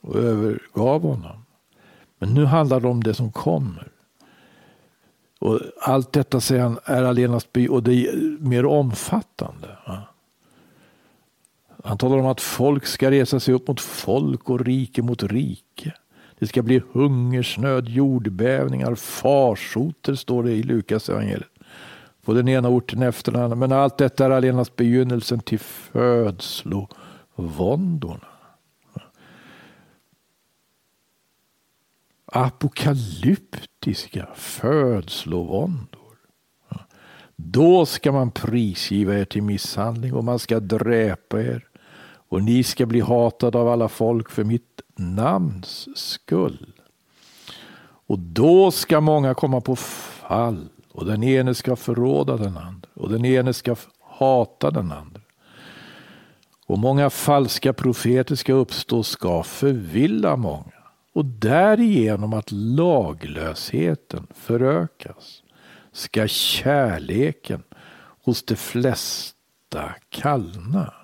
och 0.00 0.16
övergav 0.16 1.02
honom. 1.02 1.44
Men 2.18 2.34
nu 2.34 2.44
handlar 2.44 2.80
det 2.80 2.88
om 2.88 3.02
det 3.02 3.14
som 3.14 3.32
kommer. 3.32 3.88
Och 5.38 5.60
allt 5.80 6.12
detta 6.12 6.40
säger 6.40 6.62
han 6.62 6.78
är 6.84 7.02
allenast 7.02 7.48
och 7.70 7.82
det 7.82 7.94
är 7.94 8.38
mer 8.40 8.66
omfattande. 8.66 9.68
Han 11.84 11.98
talar 11.98 12.18
om 12.18 12.26
att 12.26 12.40
folk 12.40 12.86
ska 12.86 13.10
resa 13.10 13.40
sig 13.40 13.54
upp 13.54 13.68
mot 13.68 13.80
folk 13.80 14.50
och 14.50 14.60
rike 14.60 15.02
mot 15.02 15.22
rike. 15.22 15.94
Det 16.38 16.46
ska 16.46 16.62
bli 16.62 16.82
hungersnöd, 16.92 17.88
jordbävningar, 17.88 18.94
farsoter 18.94 20.14
står 20.14 20.42
det 20.42 20.52
i 20.52 20.62
Lukas 20.62 21.08
evangeliet. 21.08 21.48
På 22.24 22.34
den 22.34 22.48
ena 22.48 22.68
orten 22.68 23.02
efter 23.02 23.32
den 23.32 23.42
andra. 23.42 23.56
Men 23.56 23.72
allt 23.72 23.98
detta 23.98 24.24
är 24.24 24.30
allenast 24.30 24.76
begynnelsen 24.76 25.40
till 25.40 25.58
födslovåndorna. 25.58 28.26
Apokalyptiska 32.26 34.28
födslovåndor. 34.34 36.18
Då 37.36 37.86
ska 37.86 38.12
man 38.12 38.30
prisgiva 38.30 39.18
er 39.18 39.24
till 39.24 39.42
misshandling 39.42 40.14
och 40.14 40.24
man 40.24 40.38
ska 40.38 40.60
dräpa 40.60 41.42
er 41.42 41.68
och 42.34 42.42
ni 42.42 42.62
ska 42.62 42.86
bli 42.86 43.00
hatade 43.00 43.58
av 43.58 43.68
alla 43.68 43.88
folk 43.88 44.30
för 44.30 44.44
mitt 44.44 44.80
namns 44.96 45.88
skull. 45.94 46.72
Och 48.06 48.18
då 48.18 48.70
ska 48.70 49.00
många 49.00 49.34
komma 49.34 49.60
på 49.60 49.76
fall 49.76 50.68
och 50.92 51.06
den 51.06 51.22
ene 51.22 51.54
ska 51.54 51.76
förråda 51.76 52.36
den 52.36 52.56
andra 52.56 52.88
och 52.94 53.08
den 53.08 53.24
ene 53.24 53.52
ska 53.52 53.76
hata 54.00 54.70
den 54.70 54.92
andra. 54.92 55.20
Och 56.66 56.78
många 56.78 57.10
falska 57.10 57.72
profeter 57.72 58.34
ska 58.34 58.52
uppstå 58.52 58.98
och 58.98 59.06
ska 59.06 59.42
förvilla 59.42 60.36
många 60.36 60.82
och 61.12 61.24
därigenom 61.24 62.32
att 62.32 62.52
laglösheten 62.52 64.26
förökas 64.34 65.42
ska 65.92 66.28
kärleken 66.28 67.62
hos 68.24 68.42
de 68.42 68.56
flesta 68.56 69.94
kallna. 70.08 71.03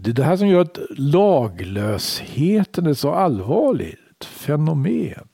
Det 0.00 0.10
är 0.10 0.14
det 0.14 0.24
här 0.24 0.36
som 0.36 0.48
gör 0.48 0.60
att 0.60 0.78
laglösheten 0.90 2.86
är 2.86 2.94
så 2.94 3.10
allvarligt 3.12 4.24
fenomen. 4.24 5.28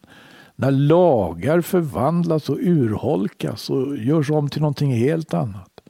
När 0.56 0.70
lagar 0.70 1.60
förvandlas 1.60 2.48
och 2.48 2.58
urholkas 2.60 3.70
och 3.70 3.96
görs 3.96 4.30
om 4.30 4.48
till 4.48 4.60
någonting 4.60 4.92
helt 4.92 5.34
annat. 5.34 5.80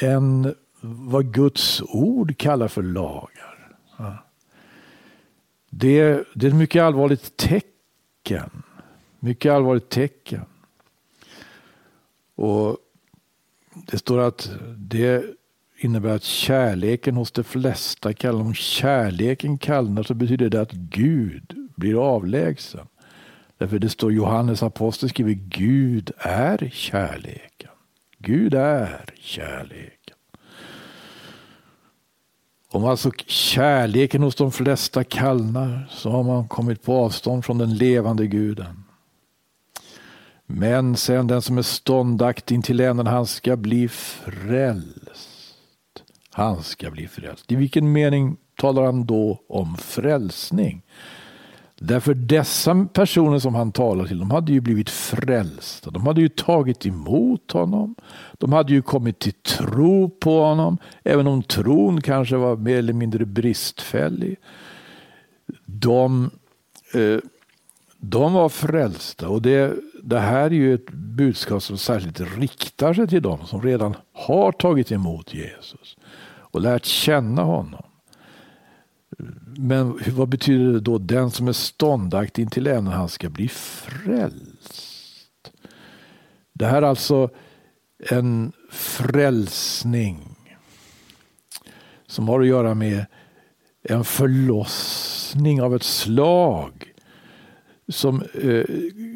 Än 0.00 0.54
vad 0.80 1.34
Guds 1.34 1.82
ord 1.82 2.38
kallar 2.38 2.68
för 2.68 2.82
lagar. 2.82 3.70
Det, 5.70 6.24
det 6.34 6.46
är 6.46 6.50
ett 6.50 6.56
mycket 6.56 6.82
allvarligt 6.82 7.36
tecken. 7.36 8.62
Mycket 9.18 9.52
allvarligt 9.52 9.88
tecken. 9.88 10.44
Och 12.34 12.76
det 13.86 13.98
står 13.98 14.18
att 14.18 14.50
det 14.76 15.24
innebär 15.84 16.14
att 16.14 16.22
kärleken 16.22 17.16
hos 17.16 17.32
de 17.32 17.44
flesta 17.44 18.12
kallnar. 18.12 18.44
Om 18.44 18.54
kärleken 18.54 19.58
kallnar 19.58 20.02
så 20.02 20.14
betyder 20.14 20.50
det 20.50 20.60
att 20.60 20.72
Gud 20.72 21.70
blir 21.76 22.14
avlägsen. 22.14 22.86
Därför 23.58 23.78
det 23.78 23.88
står 23.88 24.12
Johannes 24.12 24.62
apostel 24.62 25.08
skriver 25.08 25.32
Gud 25.32 26.10
är 26.18 26.70
kärleken. 26.72 27.70
Gud 28.18 28.54
är 28.54 29.14
kärleken. 29.20 30.16
Om 32.72 32.84
alltså 32.84 33.10
kärleken 33.26 34.22
hos 34.22 34.34
de 34.34 34.52
flesta 34.52 35.04
kallnar 35.04 35.88
så 35.90 36.10
har 36.10 36.22
man 36.22 36.48
kommit 36.48 36.82
på 36.82 36.94
avstånd 36.94 37.44
från 37.44 37.58
den 37.58 37.74
levande 37.74 38.26
guden. 38.26 38.84
Men 40.46 40.96
sen 40.96 41.26
den 41.26 41.42
som 41.42 41.58
är 41.58 41.62
ståndaktig 41.62 42.64
till 42.64 42.80
änden 42.80 43.06
han 43.06 43.26
ska 43.26 43.56
bli 43.56 43.88
frälst. 43.88 45.29
Han 46.30 46.62
ska 46.62 46.90
bli 46.90 47.08
frälst. 47.08 47.52
I 47.52 47.56
vilken 47.56 47.92
mening 47.92 48.36
talar 48.56 48.82
han 48.82 49.06
då 49.06 49.40
om 49.48 49.76
frälsning? 49.76 50.82
Därför 51.82 52.14
dessa 52.14 52.86
personer 52.92 53.38
som 53.38 53.54
han 53.54 53.72
talar 53.72 54.06
till, 54.06 54.18
de 54.18 54.30
hade 54.30 54.52
ju 54.52 54.60
blivit 54.60 54.90
frälsta. 54.90 55.90
De 55.90 56.06
hade 56.06 56.20
ju 56.20 56.28
tagit 56.28 56.86
emot 56.86 57.52
honom. 57.52 57.94
De 58.32 58.52
hade 58.52 58.72
ju 58.72 58.82
kommit 58.82 59.18
till 59.18 59.32
tro 59.32 60.10
på 60.10 60.40
honom, 60.40 60.78
även 61.04 61.26
om 61.26 61.42
tron 61.42 62.00
kanske 62.00 62.36
var 62.36 62.56
mer 62.56 62.76
eller 62.76 62.92
mindre 62.92 63.24
bristfällig. 63.24 64.36
De, 65.64 66.30
eh, 66.94 67.18
de 67.96 68.32
var 68.32 68.48
frälsta 68.48 69.28
och 69.28 69.42
det, 69.42 69.74
det 70.02 70.20
här 70.20 70.44
är 70.44 70.50
ju 70.50 70.74
ett 70.74 70.90
budskap 70.90 71.62
som 71.62 71.78
särskilt 71.78 72.20
riktar 72.38 72.94
sig 72.94 73.08
till 73.08 73.22
dem 73.22 73.38
som 73.46 73.62
redan 73.62 73.96
har 74.12 74.52
tagit 74.52 74.92
emot 74.92 75.34
Jesus 75.34 75.96
och 76.50 76.60
lärt 76.60 76.84
känna 76.84 77.42
honom. 77.42 77.82
Men 79.56 79.98
vad 80.08 80.28
betyder 80.28 80.72
det 80.72 80.80
då? 80.80 80.98
Den 80.98 81.30
som 81.30 81.48
är 81.48 81.52
ståndaktig 81.52 82.42
intill 82.42 82.66
änden, 82.66 82.92
han 82.92 83.08
ska 83.08 83.28
bli 83.28 83.48
frälst. 83.48 85.52
Det 86.52 86.66
här 86.66 86.82
är 86.82 86.86
alltså 86.86 87.30
en 88.10 88.52
frälsning 88.70 90.28
som 92.06 92.28
har 92.28 92.40
att 92.40 92.46
göra 92.46 92.74
med 92.74 93.06
en 93.82 94.04
förlossning 94.04 95.62
av 95.62 95.76
ett 95.76 95.82
slag 95.82 96.92
som 97.88 98.22
eh, 98.42 98.64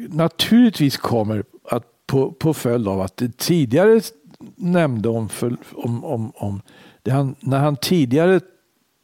naturligtvis 0.09 0.97
kommer 0.97 1.43
att 1.63 1.91
på, 2.07 2.31
på 2.31 2.53
följd 2.53 2.87
av 2.87 3.01
att 3.01 3.17
det 3.17 3.37
tidigare 3.37 4.01
nämnde 4.55 5.09
om, 5.09 5.29
för, 5.29 5.57
om, 5.73 6.05
om, 6.05 6.31
om 6.35 6.61
han, 7.11 7.35
när 7.39 7.59
han 7.59 7.77
tidigare 7.77 8.39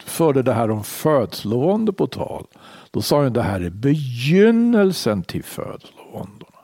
förde 0.04 0.44
det 0.44 0.54
här 0.54 0.72
om 0.72 0.84
födslovåndor 0.84 1.94
på 1.94 2.08
tal, 2.08 2.46
då 2.92 3.02
sa 3.02 3.18
han 3.18 3.28
att 3.28 3.34
det 3.34 3.42
här 3.42 3.62
är 3.62 3.70
begynnelsen 3.70 5.24
till 5.24 5.44
födslovåndorna. 5.44 6.58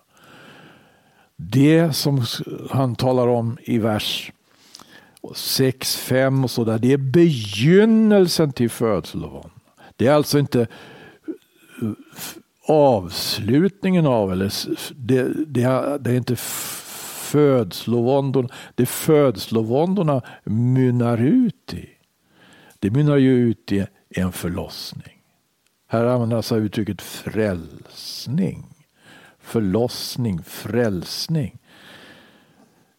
Det 1.36 1.96
som 1.96 2.26
han 2.70 2.96
talar 2.96 3.28
om 3.28 3.58
i 3.64 3.78
vers 3.78 4.32
6, 5.36 5.96
5 5.96 6.44
och 6.44 6.52
sådär, 6.52 6.78
det 6.78 6.94
är 6.94 6.98
begynnelsen 6.98 8.52
till 8.52 8.70
födslovåndorna. 8.70 9.52
Det 9.96 10.08
är 10.08 10.14
alltså 10.14 10.40
inte 10.40 10.68
avslutningen 12.68 14.08
av, 14.08 14.32
eller 14.32 14.54
det, 14.96 15.24
det, 15.48 15.98
det 15.98 16.12
är 16.12 16.16
inte 16.16 16.36
födslovåndorna, 17.28 18.50
det 18.76 18.86
födslovåndorna 18.86 20.22
mynnar 20.44 21.18
ut 21.18 21.74
i. 21.74 21.90
Det 22.80 22.92
mynnar 22.92 23.18
ju 23.18 23.34
ut 23.34 23.72
i 23.72 23.86
en 24.10 24.32
förlossning. 24.32 25.18
Här 25.88 26.06
använder 26.06 26.58
uttrycket 26.58 27.02
frälsning. 27.02 28.66
Förlossning, 29.40 30.44
frälsning. 30.44 31.58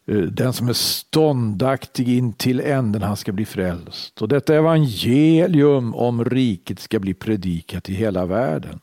Eh, 0.05 0.17
den 0.17 0.53
som 0.53 0.69
är 0.69 0.73
ståndaktig 0.73 2.09
in 2.09 2.33
till 2.33 2.59
änden, 2.59 3.01
han 3.01 3.17
ska 3.17 3.31
bli 3.31 3.45
frälst. 3.45 4.21
Och 4.21 4.27
detta 4.27 4.55
evangelium 4.55 5.95
om 5.95 6.25
riket 6.25 6.79
ska 6.79 6.99
bli 6.99 7.13
predikat 7.13 7.89
i 7.89 7.93
hela 7.93 8.25
världen 8.25 8.79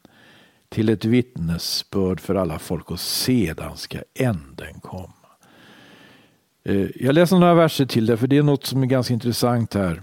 till 0.68 0.88
ett 0.88 1.04
vittnesbörd 1.04 2.20
för 2.20 2.35
alla 2.35 2.59
folk 2.59 2.90
och 2.90 3.00
sedan 3.00 3.76
ska 3.76 3.98
änden 4.14 4.80
komma. 4.80 5.15
Eh, 6.68 6.87
jag 6.94 7.14
läser 7.14 7.37
några 7.37 7.55
verser 7.55 7.87
till 7.87 8.07
dig, 8.07 8.16
för 8.16 8.26
det 8.26 8.37
är 8.37 8.42
något 8.42 8.66
som 8.66 8.83
är 8.83 8.87
ganska 8.87 9.14
intressant 9.14 9.74
här. 9.74 10.02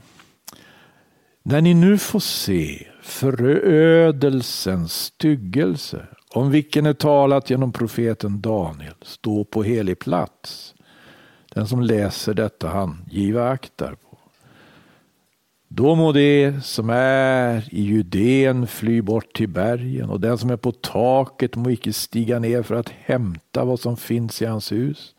När 1.44 1.62
ni 1.62 1.74
nu 1.74 1.98
får 1.98 2.20
se 2.20 2.88
förödelsens 3.02 4.94
styggelse, 4.94 6.06
om 6.30 6.52
vilken 6.52 6.86
är 6.86 6.94
talat 6.94 7.50
genom 7.50 7.72
profeten 7.72 8.42
Daniel, 8.42 8.94
stå 9.02 9.44
på 9.44 9.64
helig 9.64 10.00
plats. 10.00 10.76
Den 11.54 11.68
som 11.68 11.82
läser 11.82 12.34
detta 12.34 12.68
han 12.68 13.06
giva 13.12 13.50
akt 13.50 13.78
på. 13.78 14.18
Då 15.68 15.96
må 15.96 16.12
det 16.12 16.64
som 16.64 16.90
är 16.90 17.74
i 17.74 17.82
Judeen 17.82 18.68
fly 18.68 19.02
bort 19.02 19.36
till 19.36 19.50
bergen 19.50 20.10
och 20.10 20.20
den 20.20 20.38
som 20.38 20.50
är 20.50 20.58
på 20.58 20.72
taket 20.72 21.56
må 21.56 21.72
icke 21.72 21.94
stiga 21.94 22.40
ner 22.40 22.64
för 22.64 22.76
att 22.76 22.90
hämta 22.90 23.66
vad 23.66 23.80
som 23.80 23.98
finns 23.98 24.42
i 24.42 24.46
hans 24.46 24.72
hus. 24.72 25.16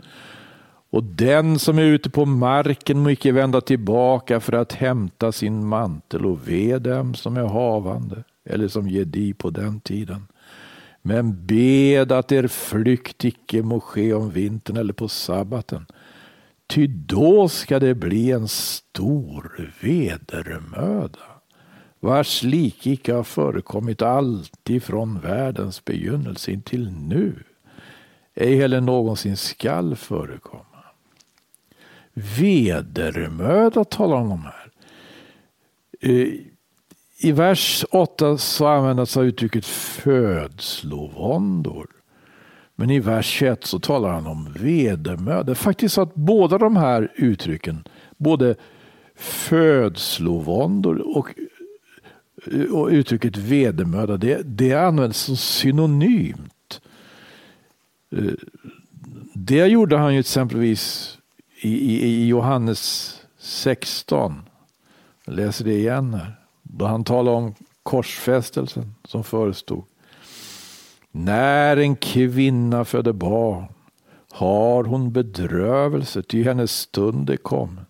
Och 0.94 1.04
den 1.04 1.58
som 1.58 1.78
är 1.78 1.82
ute 1.82 2.10
på 2.10 2.24
marken 2.24 2.98
må 2.98 3.10
icke 3.10 3.32
vända 3.32 3.60
tillbaka 3.60 4.40
för 4.40 4.52
att 4.52 4.72
hämta 4.72 5.32
sin 5.32 5.66
mantel 5.66 6.26
och 6.26 6.48
ve 6.48 6.78
dem 6.78 7.14
som 7.14 7.36
är 7.36 7.46
havande 7.46 8.24
eller 8.44 8.68
som 8.68 8.88
ger 8.88 9.04
di 9.04 9.34
på 9.34 9.50
den 9.50 9.80
tiden. 9.80 10.26
Men 11.02 11.46
bed 11.46 12.12
att 12.12 12.32
er 12.32 12.46
flykt 12.46 13.24
icke 13.24 13.62
må 13.62 13.80
ske 13.80 14.14
om 14.14 14.30
vintern 14.30 14.76
eller 14.76 14.92
på 14.92 15.08
sabbaten. 15.08 15.86
Ty 16.66 16.86
då 16.86 17.48
ska 17.48 17.78
det 17.78 17.94
bli 17.94 18.30
en 18.30 18.48
stor 18.48 19.72
vedermöda 19.80 21.18
vars 22.00 22.42
like 22.42 22.90
icke 22.90 23.14
har 23.14 23.24
förekommit 23.24 24.02
alltid 24.02 24.82
från 24.82 25.20
världens 25.20 25.84
begynnelse 25.84 26.50
intill 26.52 26.90
nu, 26.90 27.34
ej 28.34 28.56
heller 28.56 28.80
någonsin 28.80 29.36
skall 29.36 29.96
förekomma. 29.96 30.73
Vedermöda 32.14 33.84
talar 33.84 34.16
han 34.16 34.32
om 34.32 34.42
här. 34.42 34.70
Eh, 36.00 36.28
I 37.18 37.32
vers 37.32 37.84
8 37.90 38.38
så 38.38 38.66
används 38.66 39.16
uttrycket 39.16 39.66
födslovåndor. 39.66 41.86
Men 42.76 42.90
i 42.90 43.00
vers 43.00 43.26
21 43.26 43.64
så 43.64 43.78
talar 43.78 44.08
han 44.08 44.26
om 44.26 44.52
vedermöda. 44.52 45.42
Det 45.42 45.52
är 45.52 45.54
faktiskt 45.54 45.94
så 45.94 46.02
att 46.02 46.14
båda 46.14 46.58
de 46.58 46.76
här 46.76 47.12
uttrycken, 47.14 47.84
både 48.16 48.54
födslovåndor 49.16 51.16
och, 51.16 51.34
eh, 52.52 52.72
och 52.72 52.88
uttrycket 52.88 53.36
vedermöda, 53.36 54.16
det, 54.16 54.42
det 54.44 54.74
används 54.74 55.18
som 55.18 55.36
synonymt. 55.36 56.80
Eh, 58.10 58.32
det 59.34 59.66
gjorde 59.66 59.96
han 59.96 60.14
ju 60.14 60.20
exempelvis 60.20 61.18
i, 61.64 61.94
i, 61.94 62.06
i 62.06 62.26
Johannes 62.26 63.14
16. 63.38 64.42
Jag 65.24 65.34
läser 65.34 65.64
det 65.64 65.74
igen 65.74 66.14
här. 66.14 66.32
Då 66.62 66.84
han 66.84 67.04
talar 67.04 67.32
om 67.32 67.54
korsfästelsen 67.82 68.94
som 69.04 69.24
förestod. 69.24 69.84
När 71.10 71.76
en 71.76 71.96
kvinna 71.96 72.84
föder 72.84 73.12
barn 73.12 73.64
har 74.30 74.84
hon 74.84 75.12
bedrövelse, 75.12 76.22
ty 76.22 76.42
hennes 76.42 76.72
stund 76.72 77.30
är 77.30 77.36
kommen. 77.36 77.86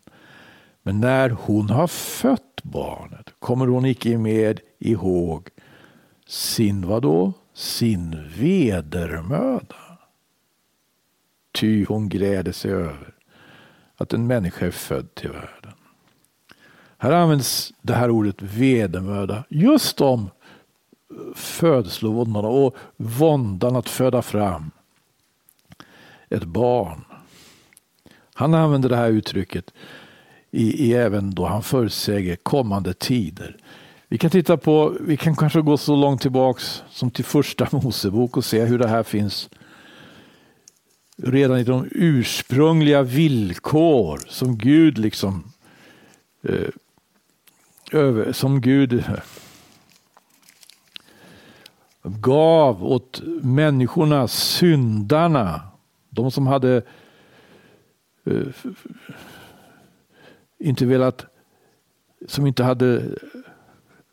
Men 0.83 1.01
när 1.01 1.31
hon 1.31 1.71
har 1.71 1.87
fött 1.87 2.61
barnet 2.63 3.35
kommer 3.39 3.67
hon 3.67 3.85
icke 3.85 4.19
med 4.19 4.61
ihåg 4.79 5.49
sin 6.27 6.87
vadå? 6.87 7.33
Sin 7.55 8.29
vedermöda. 8.39 9.99
Ty 11.53 11.85
hon 11.85 12.09
gräder 12.09 12.53
sig 12.53 12.71
över 12.71 13.14
att 14.05 14.13
en 14.13 14.27
människa 14.27 14.67
är 14.67 14.71
född 14.71 15.15
till 15.15 15.31
världen. 15.31 15.73
Här 16.99 17.13
används 17.13 17.73
det 17.83 17.95
här 17.95 18.11
ordet 18.11 18.43
vedermöda 18.43 19.45
just 19.49 20.01
om 20.01 20.31
födslovåndorna 21.35 22.49
och 22.49 22.77
våndan 22.97 23.77
att 23.77 23.89
föda 23.89 24.23
fram 24.23 24.71
ett 26.29 26.45
barn. 26.45 27.05
Han 28.35 28.55
använder 28.55 28.89
det 28.89 28.97
här 28.97 29.11
uttrycket 29.11 29.73
i, 30.51 30.89
i 30.89 30.95
även 30.95 31.35
då 31.35 31.47
han 31.47 31.63
förutsäger 31.63 32.37
kommande 32.37 32.95
tider. 32.95 33.57
Vi 34.09 34.19
kan 34.19 34.31
titta 34.31 34.57
på, 34.57 34.97
vi 35.01 35.17
kan 35.17 35.37
kanske 35.37 35.61
gå 35.61 35.77
så 35.77 35.97
långt 35.97 36.23
tillbaks 36.23 36.83
som 36.91 37.11
till 37.11 37.25
första 37.25 37.69
Mosebok 37.73 38.37
och 38.37 38.45
se 38.45 38.65
hur 38.65 38.79
det 38.79 38.89
här 38.89 39.03
finns 39.03 39.51
redan 41.17 41.59
i 41.59 41.65
de 41.65 41.89
ursprungliga 41.91 43.03
villkor 43.03 44.21
som 44.29 44.59
Gud 44.59 44.99
liksom 44.99 45.53
eh, 46.43 46.69
över, 47.93 48.33
som 48.33 48.61
Gud 48.61 48.93
eh, 48.93 49.23
gav 52.03 52.85
åt 52.85 53.23
människorna, 53.43 54.29
syndarna, 54.29 55.61
de 56.11 56.31
som 56.31 56.47
hade 56.47 56.83
eh, 58.25 58.47
inte 60.59 60.87
velat, 60.87 61.27
som 62.29 62.47
inte 62.47 62.65
hade 62.65 63.03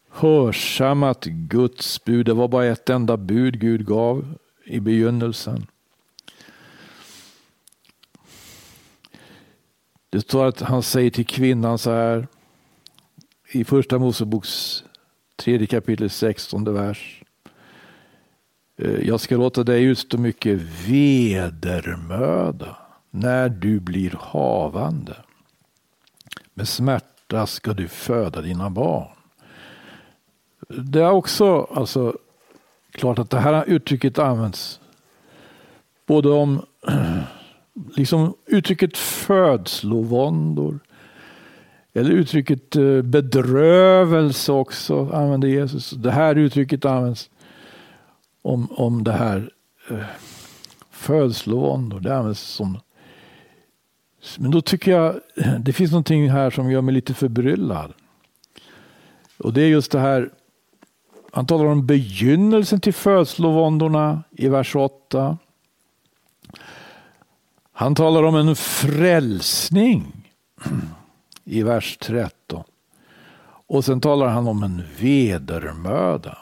hörsammat 0.09 1.25
Guds 1.25 2.03
bud. 2.03 2.25
Det 2.25 2.33
var 2.33 2.47
bara 2.47 2.65
ett 2.65 2.89
enda 2.89 3.17
bud 3.17 3.59
Gud 3.59 3.85
gav 3.85 4.35
i 4.65 4.79
begynnelsen. 4.79 5.65
Det 10.11 10.21
står 10.21 10.45
att 10.45 10.61
han 10.61 10.83
säger 10.83 11.09
till 11.09 11.25
kvinnan 11.25 11.77
så 11.77 11.91
här 11.91 12.27
i 13.51 13.63
första 13.63 13.99
Moseboks 13.99 14.83
tredje 15.35 15.67
kapitel 15.67 16.09
16 16.09 16.73
vers. 16.73 17.23
Eh, 18.77 19.07
jag 19.07 19.19
ska 19.19 19.37
låta 19.37 19.63
dig 19.63 19.83
utstå 19.83 20.17
mycket 20.17 20.61
vedermöda 20.87 22.77
när 23.09 23.49
du 23.49 23.79
blir 23.79 24.15
havande. 24.19 25.15
Med 26.53 26.67
smärta 26.67 27.47
ska 27.47 27.73
du 27.73 27.87
föda 27.87 28.41
dina 28.41 28.69
barn. 28.69 29.07
Det 30.67 30.99
är 30.99 31.11
också 31.11 31.67
alltså, 31.73 32.17
klart 32.91 33.19
att 33.19 33.29
det 33.29 33.39
här 33.39 33.63
uttrycket 33.67 34.19
används 34.19 34.79
både 36.05 36.29
om 36.29 36.65
liksom 37.95 38.33
uttrycket 38.45 38.97
födslovåndor 38.97 40.79
Eller 41.93 42.11
uttrycket 42.11 42.75
eh, 42.75 43.01
bedrövelse 43.01 44.51
också 44.51 45.09
använder 45.09 45.47
Jesus. 45.47 45.89
Det 45.89 46.11
här 46.11 46.35
uttrycket 46.35 46.85
används 46.85 47.29
om, 48.41 48.71
om 48.71 49.03
det 49.03 49.11
här 49.11 49.49
eh, 49.89 50.05
födslovåndor. 50.91 51.99
Det 51.99 52.17
används 52.17 52.41
som 52.41 52.77
men 54.37 54.51
då 54.51 54.61
tycker 54.61 54.91
jag 54.91 55.19
det 55.59 55.73
finns 55.73 55.91
någonting 55.91 56.29
här 56.29 56.49
som 56.49 56.71
gör 56.71 56.81
mig 56.81 56.93
lite 56.93 57.13
förbryllad. 57.13 57.93
Och 59.37 59.53
det 59.53 59.61
är 59.61 59.67
just 59.67 59.91
det 59.91 59.99
här. 59.99 60.29
Han 61.31 61.45
talar 61.45 61.65
om 61.65 61.85
begynnelsen 61.85 62.79
till 62.79 62.93
födslovåndorna 62.93 64.23
i 64.31 64.49
vers 64.49 64.75
8. 64.75 65.37
Han 67.81 67.95
talar 67.95 68.23
om 68.23 68.35
en 68.35 68.55
frälsning 68.55 70.29
i 71.43 71.63
vers 71.63 71.97
13. 71.97 72.63
Och 73.67 73.85
sen 73.85 74.01
talar 74.01 74.27
han 74.27 74.47
om 74.47 74.63
en 74.63 74.83
vedermöda 74.99 76.37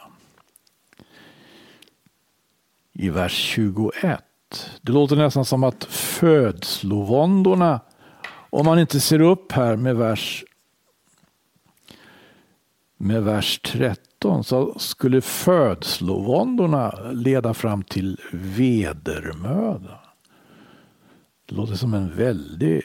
i 2.92 3.10
vers 3.10 3.32
21. 3.32 4.24
Det 4.82 4.92
låter 4.92 5.16
nästan 5.16 5.44
som 5.44 5.64
att 5.64 5.84
födslovåndorna, 5.84 7.80
om 8.50 8.66
man 8.66 8.78
inte 8.78 9.00
ser 9.00 9.20
upp 9.20 9.52
här 9.52 9.76
med 9.76 9.96
vers, 9.96 10.44
med 12.96 13.22
vers 13.22 13.60
13, 13.64 14.44
så 14.44 14.78
skulle 14.78 15.20
födslovåndorna 15.20 17.10
leda 17.12 17.54
fram 17.54 17.82
till 17.82 18.20
vedermöda. 18.32 19.99
Det 21.50 21.56
låter 21.56 21.74
som 21.74 21.94
en 21.94 22.16
väldig... 22.16 22.82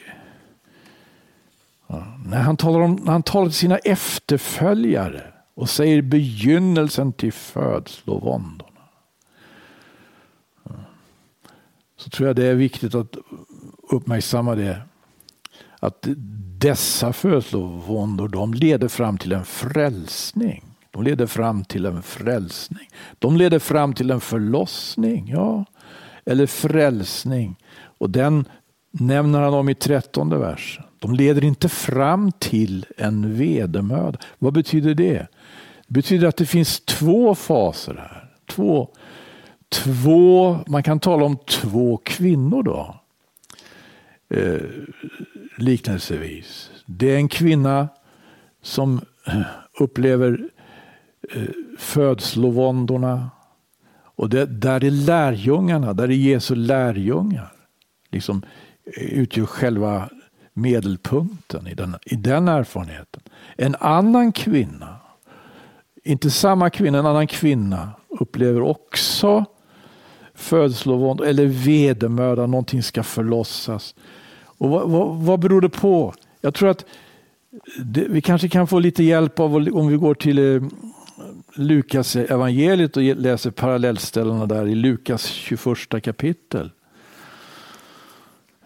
Ja. 1.86 2.18
När, 2.24 2.40
han 2.40 2.56
talar 2.56 2.80
om, 2.80 2.94
när 2.94 3.12
han 3.12 3.22
talar 3.22 3.46
till 3.46 3.54
sina 3.54 3.78
efterföljare 3.78 5.22
och 5.54 5.70
säger 5.70 6.02
begynnelsen 6.02 7.12
till 7.12 7.32
födslovåndorna. 7.32 8.80
så 11.96 12.10
tror 12.10 12.26
jag 12.26 12.36
det 12.36 12.46
är 12.46 12.54
viktigt 12.54 12.94
att 12.94 13.16
uppmärksamma 13.90 14.54
det. 14.54 14.82
Att 15.80 16.06
dessa 16.58 17.12
födslovåndor, 17.12 18.28
de 18.28 18.54
leder 18.54 18.88
fram 18.88 19.18
till 19.18 19.32
en 19.32 19.44
frälsning. 19.44 20.64
De 20.90 21.02
leder 21.02 21.26
fram 21.26 21.64
till 21.64 21.86
en 21.86 22.02
frälsning. 22.02 22.88
De 23.18 23.36
leder 23.36 23.58
fram 23.58 23.94
till 23.94 24.10
en 24.10 24.20
förlossning. 24.20 25.28
Ja, 25.28 25.64
eller 26.24 26.46
frälsning. 26.46 27.56
Och 27.98 28.10
den 28.10 28.44
nämner 28.90 29.40
han 29.40 29.54
om 29.54 29.68
i 29.68 29.74
trettonde 29.74 30.38
versen. 30.38 30.84
De 30.98 31.14
leder 31.14 31.44
inte 31.44 31.68
fram 31.68 32.32
till 32.32 32.86
en 32.96 33.34
vedermöda. 33.34 34.18
Vad 34.38 34.52
betyder 34.52 34.94
det? 34.94 35.26
Det 35.86 35.94
betyder 35.94 36.28
att 36.28 36.36
det 36.36 36.46
finns 36.46 36.80
två 36.80 37.34
faser 37.34 37.94
här. 37.94 38.30
Två 38.46 38.88
två, 39.68 40.58
man 40.66 40.82
kan 40.82 41.00
tala 41.00 41.24
om 41.24 41.36
två 41.36 41.96
kvinnor 41.96 42.62
då. 42.62 43.00
Eh, 44.28 44.60
liknelsevis. 45.58 46.70
Det 46.86 47.10
är 47.10 47.16
en 47.16 47.28
kvinna 47.28 47.88
som 48.62 49.00
eh, 49.26 49.40
upplever 49.80 50.48
eh, 51.32 51.42
födslovåndorna. 51.78 53.30
Och 53.94 54.28
det, 54.28 54.46
där 54.46 54.84
är 54.84 54.90
lärjungarna, 54.90 55.92
där 55.92 56.04
är 56.04 56.12
Jesu 56.12 56.54
lärjungar. 56.54 57.52
Liksom 58.10 58.42
eh, 58.96 59.04
utgör 59.04 59.46
själva 59.46 60.08
medelpunkten 60.52 61.66
i 61.66 61.74
den, 61.74 61.96
i 62.04 62.16
den 62.16 62.48
erfarenheten. 62.48 63.22
En 63.56 63.76
annan 63.80 64.32
kvinna, 64.32 64.96
inte 66.04 66.30
samma 66.30 66.70
kvinna, 66.70 66.98
en 66.98 67.06
annan 67.06 67.26
kvinna 67.26 67.90
upplever 68.08 68.62
också 68.62 69.44
födslovånd 70.34 71.20
eller 71.20 71.46
vedermöda, 71.46 72.46
någonting 72.46 72.82
ska 72.82 73.02
förlossas. 73.02 73.94
Och 74.38 74.70
vad, 74.70 74.90
vad, 74.90 75.16
vad 75.16 75.40
beror 75.40 75.60
det 75.60 75.68
på? 75.68 76.14
Jag 76.40 76.54
tror 76.54 76.68
att 76.68 76.84
det, 77.78 78.06
vi 78.08 78.20
kanske 78.20 78.48
kan 78.48 78.66
få 78.66 78.78
lite 78.78 79.02
hjälp 79.02 79.40
av 79.40 79.54
om 79.54 79.88
vi 79.88 79.96
går 79.96 80.14
till 80.14 80.54
eh, 80.54 80.62
Lukas 81.54 82.16
evangeliet 82.16 82.96
och 82.96 83.02
läser 83.02 83.50
parallellställena 83.50 84.46
där 84.46 84.66
i 84.66 84.74
Lukas 84.74 85.26
21 85.26 86.02
kapitel. 86.02 86.70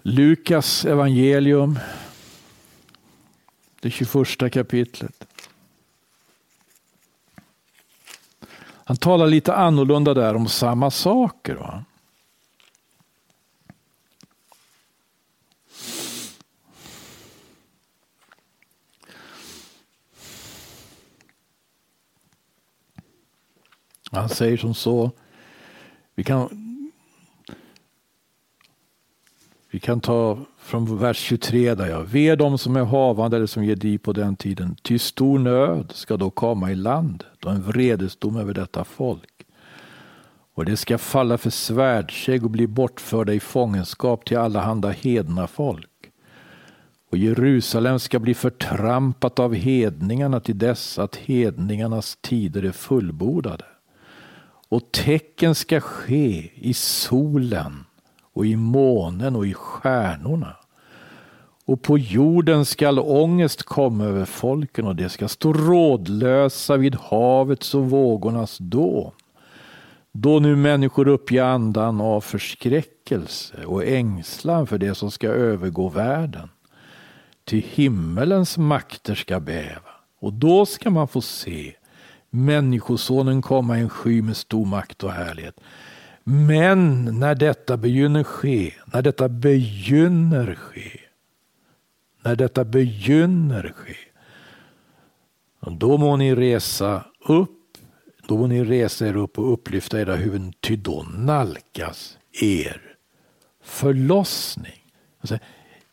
Lukas 0.02 0.84
evangelium, 0.84 1.78
det 3.80 3.90
21 3.90 4.52
kapitlet. 4.52 5.26
Han 8.84 8.96
talar 8.96 9.26
lite 9.26 9.54
annorlunda 9.54 10.14
där 10.14 10.34
om 10.34 10.48
samma 10.48 10.90
saker. 10.90 11.54
Va? 11.54 11.84
Han 24.12 24.28
säger 24.28 24.56
som 24.56 24.74
så. 24.74 25.10
Vi 26.14 26.24
kan, 26.24 26.69
vi 29.70 29.80
kan 29.80 30.00
ta 30.00 30.38
från 30.58 30.98
vers 30.98 31.16
23 31.16 31.74
där 31.74 31.86
jag 31.86 32.04
Ve 32.04 32.36
dem 32.36 32.58
som 32.58 32.76
är 32.76 32.84
havande 32.84 33.36
eller 33.36 33.46
som 33.46 33.64
ger 33.64 33.76
di 33.76 33.98
på 33.98 34.12
den 34.12 34.36
tiden. 34.36 34.76
Ty 34.82 34.98
stor 34.98 35.38
nöd 35.38 35.92
ska 35.94 36.16
då 36.16 36.30
komma 36.30 36.70
i 36.70 36.74
land 36.74 37.24
då 37.38 37.48
en 37.48 37.62
vredesdom 37.62 38.36
över 38.36 38.54
detta 38.54 38.84
folk. 38.84 39.46
Och 40.54 40.64
det 40.64 40.76
ska 40.76 40.98
falla 40.98 41.38
för 41.38 41.50
svärdskägg 41.50 42.44
och 42.44 42.50
bli 42.50 42.66
bortförda 42.66 43.32
i 43.32 43.40
fångenskap 43.40 44.24
till 44.24 44.38
alla 44.38 44.60
handa 44.60 44.90
hedna 44.90 45.46
folk. 45.46 45.86
Och 47.10 47.18
Jerusalem 47.18 47.98
ska 47.98 48.18
bli 48.18 48.34
förtrampat 48.34 49.38
av 49.38 49.54
hedningarna 49.54 50.40
till 50.40 50.58
dess 50.58 50.98
att 50.98 51.16
hedningarnas 51.16 52.18
tider 52.20 52.62
är 52.62 52.72
fullbordade. 52.72 53.64
Och 54.68 54.92
tecken 54.92 55.54
ska 55.54 55.80
ske 55.80 56.50
i 56.54 56.74
solen 56.74 57.84
och 58.34 58.46
i 58.46 58.56
månen 58.56 59.36
och 59.36 59.46
i 59.46 59.54
stjärnorna. 59.54 60.56
Och 61.64 61.82
på 61.82 61.98
jorden 61.98 62.64
skall 62.64 62.98
ångest 62.98 63.62
komma 63.62 64.04
över 64.04 64.24
folken 64.24 64.86
och 64.86 64.96
de 64.96 65.08
ska 65.08 65.28
stå 65.28 65.52
rådlösa 65.52 66.76
vid 66.76 66.94
havets 66.94 67.74
och 67.74 67.90
vågornas 67.90 68.58
dån. 68.58 69.12
Då 70.12 70.38
nu 70.38 70.56
människor 70.56 71.08
uppger 71.08 71.42
andan 71.42 72.00
av 72.00 72.20
förskräckelse 72.20 73.64
och 73.64 73.84
ängslan 73.84 74.66
för 74.66 74.78
det 74.78 74.94
som 74.94 75.10
ska 75.10 75.28
övergå 75.28 75.88
världen. 75.88 76.48
Till 77.44 77.64
himmelens 77.74 78.58
makter 78.58 79.14
ska 79.14 79.40
bäva 79.40 79.90
och 80.20 80.32
då 80.32 80.66
ska 80.66 80.90
man 80.90 81.08
få 81.08 81.20
se 81.20 81.74
Människosonen 82.30 83.42
komma 83.42 83.78
i 83.78 83.80
en 83.80 83.88
sky 83.88 84.22
med 84.22 84.36
stor 84.36 84.66
makt 84.66 85.04
och 85.04 85.12
härlighet. 85.12 85.60
Men 86.24 87.04
när 87.18 87.34
detta 87.34 87.76
begynner 87.76 88.24
ske, 88.24 88.72
när 88.84 89.02
detta 89.02 89.28
begynner 89.28 90.54
ske, 90.54 91.00
när 92.22 92.36
detta 92.36 92.64
begynner 92.64 93.72
ske, 93.76 93.96
då 95.60 95.98
må 95.98 96.16
ni 96.16 96.34
resa 96.34 97.04
upp, 97.28 97.50
då 98.26 98.36
må 98.36 98.46
ni 98.46 98.64
resa 98.64 99.06
er 99.06 99.16
upp 99.16 99.38
och 99.38 99.52
upplyfta 99.52 100.00
era 100.00 100.16
huvuden, 100.16 100.52
ty 100.60 100.76
då 100.76 101.06
nalkas 101.14 102.18
er 102.42 102.82
förlossning. 103.62 104.84
Alltså, 105.20 105.38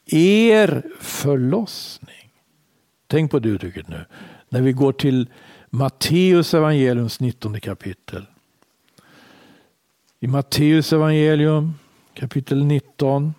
er 0.06 0.84
förlossning. 1.00 2.32
Tänk 3.08 3.32
på 3.32 3.40
det 3.40 3.50
uttrycket 3.50 3.88
nu. 3.88 4.06
När 4.50 4.62
vi 4.62 4.72
går 4.72 4.92
till 4.94 5.30
Matteus 5.70 6.54
evangeliums 6.54 7.20
19 7.20 7.60
kapitel. 7.60 8.26
I 10.20 10.28
Matteus 10.28 10.94
evangelium 10.94 11.74
kapitel 12.14 12.66
19 12.66 13.34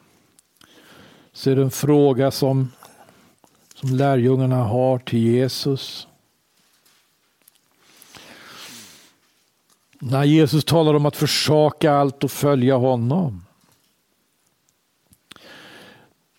så 1.32 1.50
är 1.50 1.56
det 1.56 1.62
en 1.62 1.70
fråga 1.70 2.30
som, 2.30 2.72
som 3.74 3.96
lärjungarna 3.96 4.56
har 4.56 4.98
till 4.98 5.18
Jesus. 5.18 6.08
När 9.98 10.24
Jesus 10.24 10.64
talar 10.64 10.94
om 10.94 11.06
att 11.06 11.16
försaka 11.16 11.92
allt 11.92 12.24
och 12.24 12.30
följa 12.30 12.76
honom. 12.76 13.44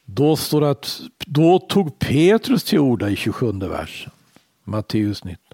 Då 0.06 0.36
står 0.36 0.62
det 0.62 0.70
att 0.70 1.02
då 1.26 1.60
tog 1.60 2.00
Petrus 2.00 2.64
till 2.64 2.80
orda 2.80 3.10
i 3.10 3.16
27 3.16 3.52
versen. 3.52 4.12
Matteus 4.64 5.24
19. 5.24 5.49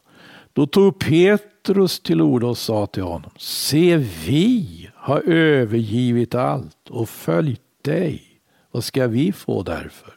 Då 0.55 0.65
tog 0.65 0.99
Petrus 0.99 1.99
till 1.99 2.21
orda 2.21 2.47
och 2.47 2.57
sa 2.57 2.85
till 2.85 3.03
honom. 3.03 3.31
Se 3.37 3.97
vi 3.97 4.89
har 4.95 5.21
övergivit 5.29 6.35
allt 6.35 6.89
och 6.89 7.09
följt 7.09 7.61
dig. 7.81 8.23
Vad 8.71 8.83
ska 8.83 9.07
vi 9.07 9.31
få 9.31 9.63
därför? 9.63 10.13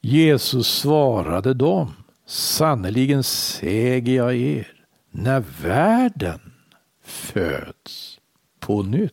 Jesus 0.00 0.68
svarade 0.68 1.54
dem, 1.54 1.92
sannerligen 2.26 3.22
säger 3.22 4.16
jag 4.16 4.34
er, 4.34 4.72
när 5.10 5.44
världen 5.62 6.40
föds 7.04 8.20
på 8.60 8.82
nytt, 8.82 9.12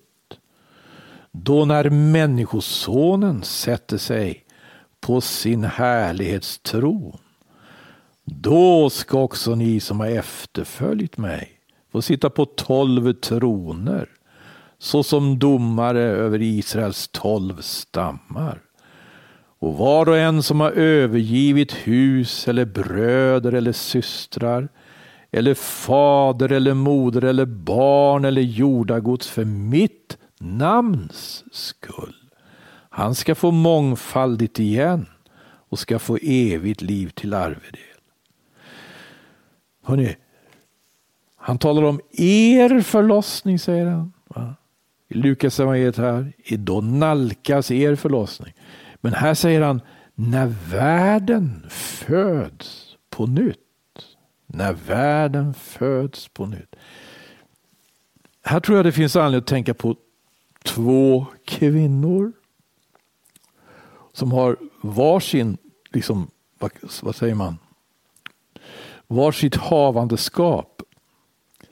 då 1.31 1.65
när 1.65 1.89
Människosonen 1.89 3.43
sätter 3.43 3.97
sig 3.97 4.45
på 4.99 5.21
sin 5.21 5.63
härlighetstron, 5.63 7.17
då 8.31 8.89
ska 8.89 9.21
också 9.21 9.55
ni 9.55 9.79
som 9.79 9.99
har 9.99 10.07
efterföljt 10.07 11.17
mig 11.17 11.51
få 11.91 12.01
sitta 12.01 12.29
på 12.29 12.45
tolv 12.45 13.13
troner 13.13 14.09
såsom 14.79 15.39
domare 15.39 16.01
över 16.01 16.41
Israels 16.41 17.07
tolv 17.07 17.61
stammar. 17.61 18.61
Och 19.59 19.77
var 19.77 20.09
och 20.09 20.17
en 20.17 20.43
som 20.43 20.59
har 20.59 20.71
övergivit 20.71 21.73
hus 21.73 22.47
eller 22.47 22.65
bröder 22.65 23.51
eller 23.51 23.71
systrar 23.71 24.69
eller 25.31 25.53
fader 25.53 26.51
eller 26.51 26.73
moder 26.73 27.23
eller 27.23 27.45
barn 27.45 28.25
eller 28.25 28.41
jordagods 28.41 29.27
för 29.27 29.45
mitt 29.45 30.17
namns 30.39 31.43
skull. 31.51 32.15
Han 32.89 33.15
ska 33.15 33.35
få 33.35 33.51
mångfaldigt 33.51 34.59
igen 34.59 35.05
och 35.69 35.79
ska 35.79 35.99
få 35.99 36.17
evigt 36.21 36.81
liv 36.81 37.09
till 37.09 37.33
arvedel. 37.33 37.88
Hörrni, 39.89 40.15
han 41.35 41.57
talar 41.57 41.83
om 41.83 42.01
er 42.11 42.81
förlossning, 42.81 43.59
säger 43.59 43.85
han. 43.85 44.13
Va? 44.27 44.55
I 45.07 45.13
Lukas 45.13 45.59
evangeliet 45.59 45.97
här, 45.97 46.33
då 46.57 46.81
nalkas 46.81 47.71
er 47.71 47.95
förlossning. 47.95 48.53
Men 49.01 49.13
här 49.13 49.33
säger 49.33 49.61
han, 49.61 49.81
när 50.15 50.47
världen 50.71 51.65
föds 51.69 52.97
på 53.09 53.25
nytt. 53.25 53.57
När 54.47 54.73
världen 54.73 55.53
föds 55.53 56.27
på 56.27 56.45
nytt. 56.45 56.75
Här 58.43 58.59
tror 58.59 58.77
jag 58.77 58.85
det 58.85 58.91
finns 58.91 59.15
anledning 59.15 59.39
att 59.39 59.47
tänka 59.47 59.73
på 59.73 59.95
två 60.63 61.25
kvinnor 61.45 62.31
som 64.13 64.31
har 64.31 64.57
varsin, 64.81 65.57
liksom, 65.91 66.27
vad, 66.59 66.71
vad 67.01 67.15
säger 67.15 67.35
man, 67.35 67.57
varsitt 69.09 69.55
havandeskap. 69.55 70.81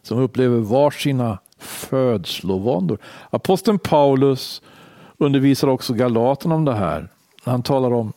Som 0.02 0.20
upplever 0.20 0.58
varsina 0.58 1.40
födslovåndor. 1.58 2.98
Aposteln 3.30 3.80
Paulus 3.80 4.62
undervisar 5.18 5.68
också 5.68 5.94
Galaterna 5.94 6.56
om 6.56 6.66
det 6.66 6.76
här. 6.76 7.10
Han 7.44 7.64
talar 7.64 7.94
om 7.94 8.14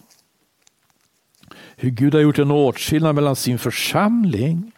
hur 1.77 1.91
Gud 1.91 2.15
har 2.15 2.21
gjort 2.21 2.39
en 2.39 2.51
åtskillnad 2.51 3.15
mellan 3.15 3.37
sin 3.37 3.59
församling 3.59 4.73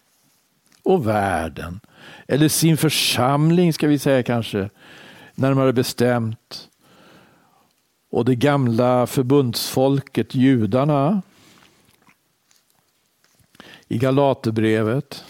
och 0.82 1.06
världen. 1.06 1.80
Eller 2.28 2.48
sin 2.48 2.76
församling 2.76 3.72
ska 3.72 3.88
vi 3.88 3.98
säga 3.98 4.22
kanske, 4.22 4.70
närmare 5.34 5.72
bestämt. 5.72 6.68
Och 8.10 8.24
det 8.24 8.34
gamla 8.34 9.06
förbundsfolket, 9.06 10.34
judarna. 10.34 11.22
I 13.92 13.98
Galaterbrevet. 13.98 15.24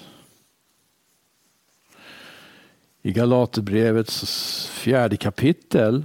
I 3.02 3.12
Galaterbrevets 3.12 4.66
fjärde 4.66 5.16
kapitel 5.16 6.04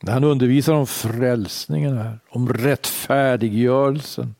När 0.00 0.12
han 0.12 0.24
undervisar 0.24 0.74
om 0.74 0.86
frälsningen 0.86 1.96
här, 1.96 2.18
om 2.28 2.52
rättfärdiggörelsen. 2.52 4.34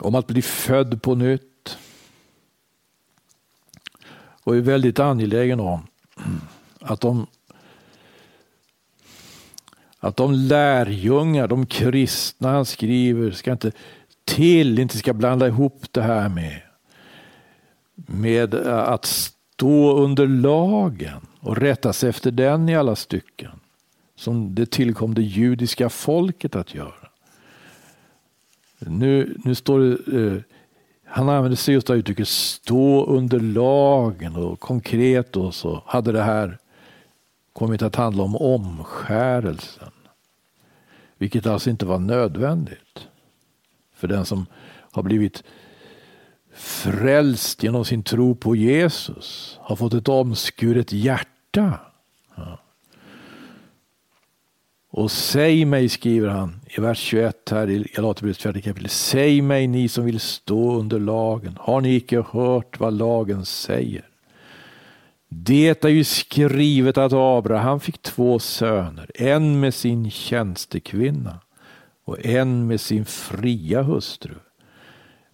Om 0.00 0.14
att 0.14 0.26
bli 0.26 0.42
född 0.42 1.02
på 1.02 1.14
nytt. 1.14 1.78
Och 4.42 4.56
är 4.56 4.60
väldigt 4.60 4.98
angelägen 4.98 5.60
om 5.60 5.86
att 6.80 7.00
de, 7.00 7.26
att 10.02 10.16
de 10.16 10.32
lärjungar, 10.32 11.48
de 11.48 11.66
kristna 11.66 12.50
han 12.50 12.64
skriver, 12.64 13.30
ska 13.30 13.52
inte 13.52 13.72
till, 14.24 14.78
inte 14.78 14.98
ska 14.98 15.12
blanda 15.12 15.46
ihop 15.46 15.82
det 15.90 16.02
här 16.02 16.28
med, 16.28 16.60
med 17.94 18.54
att 18.64 19.04
stå 19.04 19.96
under 19.96 20.26
lagen 20.26 21.26
och 21.40 21.56
rätta 21.56 21.92
sig 21.92 22.10
efter 22.10 22.30
den 22.30 22.68
i 22.68 22.76
alla 22.76 22.96
stycken. 22.96 23.50
Som 24.16 24.54
det 24.54 24.70
tillkom 24.70 25.14
det 25.14 25.22
judiska 25.22 25.88
folket 25.88 26.56
att 26.56 26.74
göra. 26.74 27.08
Nu, 28.78 29.36
nu 29.44 29.54
står 29.54 29.80
det, 29.80 30.26
eh, 30.26 30.42
han 31.04 31.28
använder 31.28 31.56
sig 31.56 31.74
just 31.74 31.90
av 31.90 31.96
uttrycket 31.96 32.28
stå 32.28 33.06
under 33.06 33.40
lagen 33.40 34.36
och 34.36 34.60
konkret 34.60 35.32
då 35.32 35.52
så 35.52 35.82
hade 35.86 36.12
det 36.12 36.22
här 36.22 36.58
kommit 37.52 37.82
att 37.82 37.96
handla 37.96 38.22
om 38.22 38.36
omskärelsen. 38.36 39.91
Vilket 41.22 41.46
alltså 41.46 41.70
inte 41.70 41.86
var 41.86 41.98
nödvändigt. 41.98 43.08
För 43.94 44.08
den 44.08 44.24
som 44.24 44.46
har 44.92 45.02
blivit 45.02 45.44
frälst 46.54 47.62
genom 47.62 47.84
sin 47.84 48.02
tro 48.02 48.34
på 48.34 48.56
Jesus, 48.56 49.58
har 49.60 49.76
fått 49.76 49.94
ett 49.94 50.08
omskuret 50.08 50.92
hjärta. 50.92 51.80
Ja. 52.34 52.58
Och 54.90 55.10
säg 55.10 55.64
mig, 55.64 55.88
skriver 55.88 56.28
han 56.28 56.60
i 56.66 56.80
vers 56.80 56.98
21 56.98 57.50
här 57.50 57.70
i 57.70 57.86
Galaterbrevets 57.94 58.42
fjärde 58.42 58.60
kapitel. 58.60 58.88
Säg 58.88 59.42
mig 59.42 59.66
ni 59.66 59.88
som 59.88 60.04
vill 60.04 60.20
stå 60.20 60.74
under 60.74 60.98
lagen. 60.98 61.56
Har 61.60 61.80
ni 61.80 61.94
icke 61.96 62.24
hört 62.32 62.80
vad 62.80 62.92
lagen 62.92 63.44
säger? 63.44 64.08
Det 65.34 65.84
är 65.84 65.88
ju 65.88 66.04
skrivet 66.04 66.98
att 66.98 67.12
Abraham 67.12 67.80
fick 67.80 68.02
två 68.02 68.38
söner, 68.38 69.10
en 69.14 69.60
med 69.60 69.74
sin 69.74 70.10
tjänstekvinna 70.10 71.38
och 72.04 72.26
en 72.26 72.66
med 72.66 72.80
sin 72.80 73.04
fria 73.04 73.82
hustru. 73.82 74.34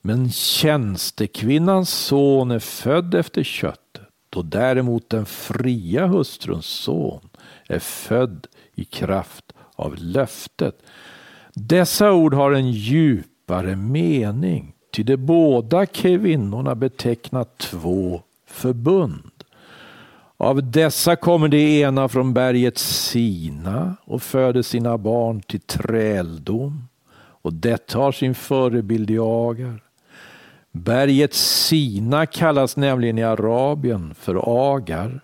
Men 0.00 0.30
tjänstekvinnans 0.30 1.90
son 1.90 2.50
är 2.50 2.58
född 2.58 3.14
efter 3.14 3.42
köttet 3.42 4.34
och 4.36 4.44
däremot 4.44 5.10
den 5.10 5.26
fria 5.26 6.06
hustruns 6.06 6.66
son 6.66 7.28
är 7.68 7.78
född 7.78 8.46
i 8.74 8.84
kraft 8.84 9.52
av 9.74 9.94
löftet. 9.98 10.82
Dessa 11.54 12.12
ord 12.12 12.34
har 12.34 12.52
en 12.52 12.70
djupare 12.70 13.76
mening, 13.76 14.74
ty 14.92 15.02
de 15.02 15.16
båda 15.16 15.86
kvinnorna 15.86 16.74
betecknar 16.74 17.46
två 17.58 18.22
förbund. 18.46 19.37
Av 20.40 20.70
dessa 20.70 21.16
kommer 21.16 21.48
det 21.48 21.80
ena 21.80 22.08
från 22.08 22.34
berget 22.34 22.78
Sina 22.78 23.96
och 24.04 24.22
föder 24.22 24.62
sina 24.62 24.98
barn 24.98 25.40
till 25.40 25.60
träldom 25.60 26.88
och 27.42 27.52
det 27.52 27.92
har 27.92 28.12
sin 28.12 28.34
förebild 28.34 29.10
i 29.10 29.18
Agar. 29.18 29.82
Berget 30.72 31.34
Sina 31.34 32.26
kallas 32.26 32.76
nämligen 32.76 33.18
i 33.18 33.22
Arabien 33.22 34.14
för 34.14 34.40
Agar 34.44 35.20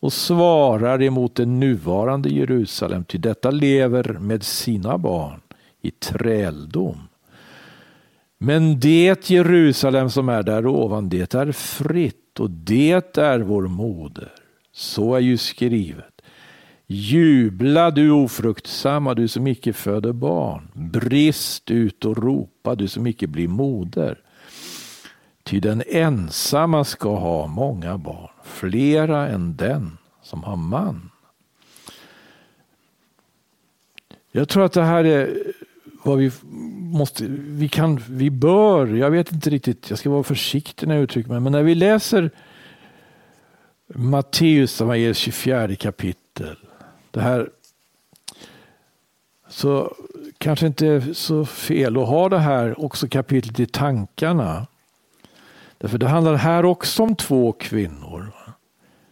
och 0.00 0.12
svarar 0.12 1.02
emot 1.02 1.34
det 1.34 1.46
nuvarande 1.46 2.28
Jerusalem, 2.28 3.04
ty 3.04 3.18
detta 3.18 3.50
lever 3.50 4.12
med 4.20 4.42
sina 4.42 4.98
barn 4.98 5.40
i 5.82 5.90
träldom. 5.90 7.08
Men 8.38 8.80
det 8.80 9.30
Jerusalem 9.30 10.10
som 10.10 10.28
är 10.28 10.42
där 10.42 10.66
ovan, 10.66 11.08
det 11.08 11.34
är 11.34 11.52
fritt 11.52 12.21
och 12.38 12.50
det 12.50 13.18
är 13.18 13.40
vår 13.40 13.62
moder. 13.62 14.32
Så 14.72 15.14
är 15.14 15.20
ju 15.20 15.36
skrivet. 15.36 16.22
Jubla 16.86 17.90
du 17.90 18.10
ofruktsamma, 18.10 19.14
du 19.14 19.28
som 19.28 19.46
icke 19.46 19.72
föder 19.72 20.12
barn. 20.12 20.68
Brist 20.74 21.70
ut 21.70 22.04
och 22.04 22.16
ropa, 22.16 22.74
du 22.74 22.88
som 22.88 23.06
icke 23.06 23.26
blir 23.26 23.48
moder. 23.48 24.18
Ty 25.42 25.60
den 25.60 25.82
ensamma 25.86 26.84
ska 26.84 27.16
ha 27.16 27.46
många 27.46 27.98
barn, 27.98 28.30
flera 28.44 29.28
än 29.28 29.56
den 29.56 29.98
som 30.22 30.44
har 30.44 30.56
man. 30.56 31.10
Jag 34.32 34.48
tror 34.48 34.64
att 34.64 34.72
det 34.72 34.82
här 34.82 35.04
är 35.04 35.52
vad 36.02 36.18
vi 36.18 36.32
måste, 36.78 37.24
vi 37.28 37.68
kan, 37.68 38.02
vi 38.08 38.30
bör, 38.30 38.86
jag 38.86 39.10
vet 39.10 39.32
inte 39.32 39.50
riktigt, 39.50 39.90
jag 39.90 39.98
ska 39.98 40.10
vara 40.10 40.22
försiktig 40.22 40.86
när 40.86 40.94
jag 40.94 41.04
uttrycker 41.04 41.30
mig, 41.30 41.40
men 41.40 41.52
när 41.52 41.62
vi 41.62 41.74
läser 41.74 42.30
Matteus 43.86 44.80
evangeliets 44.80 45.18
24 45.18 45.76
kapitel, 45.76 46.56
det 47.10 47.20
här, 47.20 47.50
så 49.48 49.94
kanske 50.38 50.66
inte 50.66 50.86
är 50.86 51.12
så 51.12 51.44
fel 51.44 51.96
att 51.96 52.08
ha 52.08 52.28
det 52.28 52.38
här 52.38 52.84
också 52.84 53.08
kapitlet 53.08 53.60
i 53.60 53.66
tankarna. 53.66 54.66
Därför 55.78 55.98
det 55.98 56.08
handlar 56.08 56.34
här 56.34 56.64
också 56.64 57.02
om 57.02 57.16
två 57.16 57.52
kvinnor. 57.52 58.32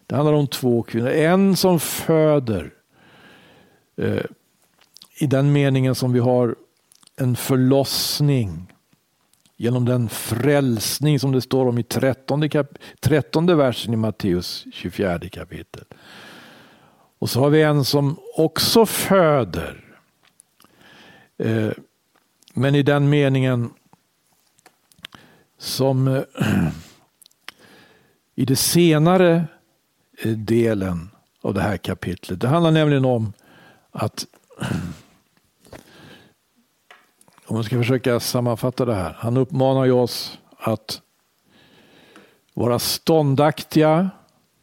Det 0.06 0.14
handlar 0.14 0.32
om 0.32 0.46
två 0.46 0.82
kvinnor. 0.82 1.08
En 1.08 1.56
som 1.56 1.80
föder 1.80 2.70
eh, 3.96 4.24
i 5.18 5.26
den 5.26 5.52
meningen 5.52 5.94
som 5.94 6.12
vi 6.12 6.18
har 6.18 6.56
en 7.20 7.36
förlossning 7.36 8.72
genom 9.56 9.84
den 9.84 10.08
frälsning 10.08 11.20
som 11.20 11.32
det 11.32 11.40
står 11.40 11.66
om 11.66 11.78
i 11.78 11.82
13, 11.82 12.48
kap 12.48 12.66
13 13.00 13.56
versen 13.56 13.94
i 13.94 13.96
Matteus 13.96 14.66
24 14.72 15.20
kapitel. 15.32 15.84
Och 17.18 17.30
så 17.30 17.40
har 17.40 17.50
vi 17.50 17.62
en 17.62 17.84
som 17.84 18.18
också 18.36 18.86
föder. 18.86 19.84
Eh, 21.38 21.70
men 22.54 22.74
i 22.74 22.82
den 22.82 23.10
meningen 23.10 23.70
som 25.58 26.08
eh, 26.08 26.22
i 28.34 28.44
det 28.44 28.56
senare 28.56 29.44
eh, 30.22 30.32
delen 30.32 31.10
av 31.42 31.54
det 31.54 31.62
här 31.62 31.76
kapitlet. 31.76 32.40
Det 32.40 32.48
handlar 32.48 32.70
nämligen 32.70 33.04
om 33.04 33.32
att 33.90 34.26
om 37.50 37.54
man 37.54 37.64
ska 37.64 37.78
försöka 37.78 38.20
sammanfatta 38.20 38.84
det 38.84 38.94
här. 38.94 39.16
Han 39.18 39.36
uppmanar 39.36 39.84
ju 39.84 39.92
oss 39.92 40.38
att 40.58 41.02
vara 42.54 42.78
ståndaktiga. 42.78 44.10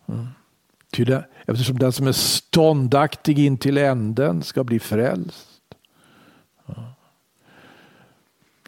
Mm. 0.07 1.23
Eftersom 1.45 1.79
den 1.79 1.91
som 1.91 2.07
är 2.07 2.11
ståndaktig 2.11 3.39
in 3.39 3.57
till 3.57 3.77
änden 3.77 4.43
ska 4.43 4.63
bli 4.63 4.79
frälst. 4.79 5.61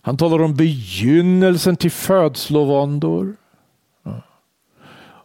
Han 0.01 0.17
talar 0.17 0.41
om 0.41 0.55
begynnelsen 0.55 1.76
till 1.76 1.91
födslovåndor. 1.91 3.36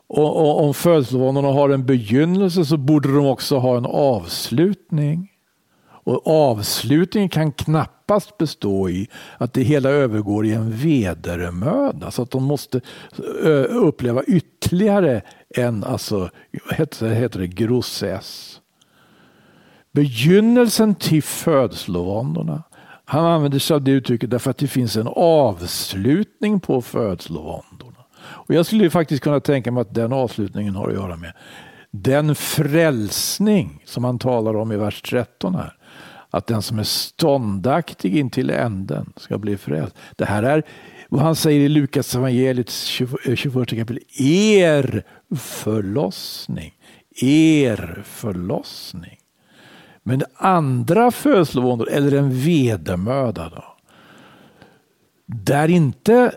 Och, 0.06 0.36
och 0.36 0.64
om 0.64 0.74
födslovåndorna 0.74 1.48
har 1.48 1.70
en 1.70 1.86
begynnelse 1.86 2.64
så 2.64 2.76
borde 2.76 3.14
de 3.14 3.26
också 3.26 3.58
ha 3.58 3.76
en 3.76 3.86
avslutning. 3.86 5.32
Och 5.84 6.26
avslutningen 6.26 7.28
kan 7.28 7.52
knappast 7.52 7.93
knappast 8.06 8.38
bestå 8.38 8.88
i 8.88 9.08
att 9.38 9.52
det 9.52 9.62
hela 9.62 9.88
övergår 9.88 10.46
i 10.46 10.52
en 10.52 10.70
vedermöda. 10.70 12.10
Så 12.10 12.22
att 12.22 12.30
de 12.30 12.44
måste 12.44 12.80
uppleva 13.68 14.22
ytterligare 14.22 15.22
en, 15.48 15.84
alltså, 15.84 16.30
heter, 16.70 17.08
heter 17.08 17.40
det, 17.40 17.46
grossess. 17.46 18.60
Begynnelsen 19.92 20.94
till 20.94 21.22
födslovåndorna. 21.22 22.62
Han 23.04 23.24
använder 23.24 23.58
sig 23.58 23.74
av 23.74 23.82
det 23.82 23.90
uttrycket 23.90 24.30
därför 24.30 24.50
att 24.50 24.58
det 24.58 24.68
finns 24.68 24.96
en 24.96 25.08
avslutning 25.16 26.60
på 26.60 26.82
födslovåndorna. 26.82 28.04
Och 28.46 28.54
jag 28.54 28.66
skulle 28.66 28.90
faktiskt 28.90 29.22
kunna 29.22 29.40
tänka 29.40 29.72
mig 29.72 29.80
att 29.80 29.94
den 29.94 30.12
avslutningen 30.12 30.74
har 30.74 30.88
att 30.88 30.94
göra 30.94 31.16
med 31.16 31.32
den 31.90 32.34
frälsning 32.34 33.82
som 33.84 34.04
han 34.04 34.18
talar 34.18 34.56
om 34.56 34.72
i 34.72 34.76
vers 34.76 35.02
13 35.02 35.54
här. 35.54 35.76
Att 36.34 36.46
den 36.46 36.62
som 36.62 36.78
är 36.78 36.82
ståndaktig 36.82 38.16
in 38.16 38.30
till 38.30 38.50
änden 38.50 39.12
ska 39.16 39.38
bli 39.38 39.56
frälst. 39.56 39.96
Det 40.16 40.24
här 40.24 40.42
är 40.42 40.62
vad 41.08 41.22
han 41.22 41.36
säger 41.36 41.60
i 41.60 41.68
Lukas 41.68 42.14
evangeliet 42.14 42.70
21 42.70 43.56
eh, 43.56 43.64
kapitel. 43.64 43.98
Er 44.18 45.04
förlossning. 45.36 46.74
Er 47.20 48.02
förlossning. 48.06 49.18
Men 50.02 50.22
andra 50.34 51.10
födslovåndor 51.10 51.90
eller 51.90 52.18
en 52.18 52.40
vedermöda 52.40 53.48
då. 53.48 53.64
Där 55.26 55.68
inte 55.68 56.32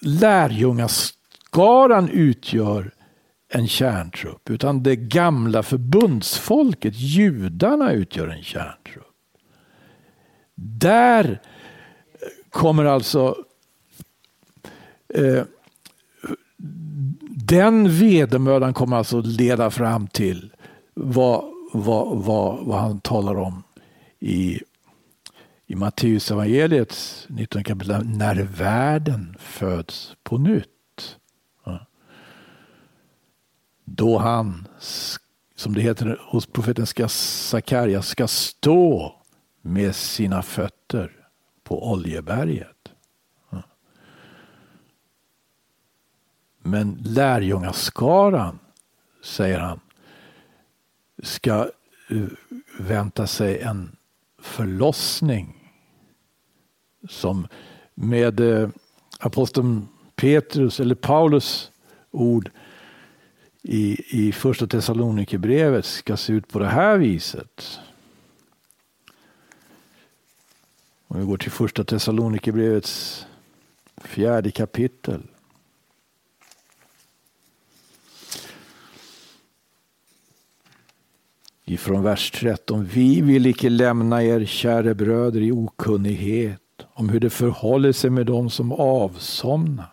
lärjungaskaran 0.00 2.08
utgör 2.08 2.90
en 3.48 3.68
kärntrupp 3.68 4.50
utan 4.50 4.82
det 4.82 4.96
gamla 4.96 5.62
förbundsfolket, 5.62 6.94
judarna, 6.96 7.92
utgör 7.92 8.28
en 8.28 8.42
kärntrupp. 8.42 9.09
Där 10.62 11.40
kommer 12.50 12.84
alltså 12.84 13.36
eh, 15.14 15.44
den 17.46 17.98
vedermödan 17.98 18.74
kommer 18.74 18.96
alltså 18.96 19.20
leda 19.20 19.70
fram 19.70 20.06
till 20.06 20.52
vad, 20.94 21.44
vad, 21.72 22.24
vad, 22.24 22.66
vad 22.66 22.80
han 22.80 23.00
talar 23.00 23.34
om 23.34 23.62
i, 24.18 24.60
i 25.66 25.74
Matteus 25.74 26.30
evangeliets 26.30 27.26
19 27.28 27.64
kapitel, 27.64 28.06
när 28.06 28.42
världen 28.42 29.36
föds 29.38 30.16
på 30.22 30.38
nytt. 30.38 31.16
Ja. 31.64 31.86
Då 33.84 34.18
han, 34.18 34.68
som 35.56 35.74
det 35.74 35.80
heter 35.80 36.20
hos 36.22 36.46
profeten 36.46 36.86
Sakarja, 37.08 38.02
ska 38.02 38.28
stå 38.28 39.19
med 39.60 39.96
sina 39.96 40.42
fötter 40.42 41.26
på 41.62 41.90
Oljeberget. 41.92 42.92
Men 46.62 46.98
lärjungaskaran, 47.04 48.58
säger 49.22 49.58
han, 49.58 49.80
ska 51.22 51.70
eh, 52.08 52.24
vänta 52.78 53.26
sig 53.26 53.60
en 53.60 53.96
förlossning 54.38 55.72
som 57.08 57.46
med 57.94 58.40
eh, 58.40 58.68
aposteln 59.18 59.88
Petrus 60.16 60.80
eller 60.80 60.94
Paulus 60.94 61.72
ord 62.10 62.50
i, 63.62 64.02
i 64.28 64.32
första 64.32 64.66
Thessalonikerbrevet 64.66 65.84
ska 65.84 66.16
se 66.16 66.32
ut 66.32 66.48
på 66.48 66.58
det 66.58 66.68
här 66.68 66.98
viset. 66.98 67.80
Om 71.12 71.20
vi 71.20 71.26
går 71.26 71.36
till 71.36 71.50
första 71.50 71.84
Thessalonikerbrevets 71.84 73.26
fjärde 74.04 74.50
kapitel. 74.50 75.22
Ifrån 81.64 82.02
vers 82.02 82.30
13. 82.30 82.84
Vi 82.84 83.20
vill 83.20 83.46
icke 83.46 83.68
lämna 83.68 84.22
er, 84.22 84.44
käre 84.44 84.94
bröder, 84.94 85.40
i 85.40 85.52
okunnighet 85.52 86.60
om 86.94 87.08
hur 87.08 87.20
det 87.20 87.30
förhåller 87.30 87.92
sig 87.92 88.10
med 88.10 88.26
dem 88.26 88.50
som 88.50 88.72
avsomna. 88.72 89.86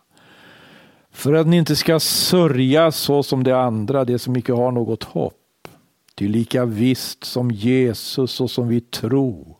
För 1.11 1.33
att 1.33 1.47
ni 1.47 1.57
inte 1.57 1.75
ska 1.75 1.99
sörja 1.99 2.91
så 2.91 3.23
som 3.23 3.43
de 3.43 3.51
andra, 3.51 4.05
de 4.05 4.19
som 4.19 4.35
icke 4.35 4.53
har 4.53 4.71
något 4.71 5.03
hopp. 5.03 5.67
Ty 6.15 6.27
lika 6.27 6.65
visst 6.65 7.23
som 7.23 7.51
Jesus 7.51 8.41
och 8.41 8.51
som 8.51 8.67
vi 8.67 8.81
tror 8.81 9.56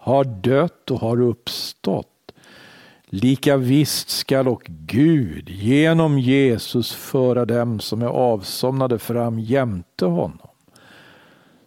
har 0.00 0.24
dött 0.24 0.90
och 0.90 1.00
har 1.00 1.20
uppstått. 1.20 2.06
Lika 3.06 3.56
visst 3.56 4.10
skall 4.10 4.48
och 4.48 4.62
Gud 4.66 5.48
genom 5.48 6.18
Jesus 6.18 6.92
föra 6.92 7.44
dem 7.44 7.80
som 7.80 8.02
är 8.02 8.06
avsomnade 8.06 8.98
fram 8.98 9.38
jämte 9.38 10.04
honom. 10.04 10.48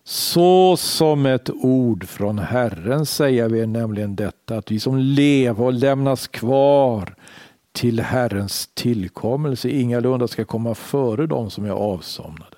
Så 0.03 0.77
som 0.77 1.25
ett 1.25 1.49
ord 1.49 2.07
från 2.07 2.39
Herren 2.39 3.05
säger 3.05 3.49
vi 3.49 3.67
nämligen 3.67 4.15
detta, 4.15 4.57
att 4.57 4.71
vi 4.71 4.79
som 4.79 4.97
lever 4.97 5.63
och 5.63 5.73
lämnas 5.73 6.27
kvar 6.27 7.15
till 7.71 7.99
Herrens 7.99 8.69
tillkommelse 8.73 9.69
ingalunda 9.69 10.27
ska 10.27 10.45
komma 10.45 10.75
före 10.75 11.27
dem 11.27 11.49
som 11.49 11.65
är 11.65 11.71
avsomnade. 11.71 12.57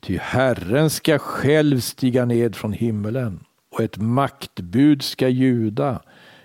Ty 0.00 0.18
Herren 0.18 0.90
ska 0.90 1.18
själv 1.18 1.80
stiga 1.80 2.24
ned 2.24 2.56
från 2.56 2.72
himmelen 2.72 3.44
och 3.72 3.80
ett 3.80 3.96
maktbud 3.96 5.02
ska 5.02 5.28
ljuda, 5.28 6.02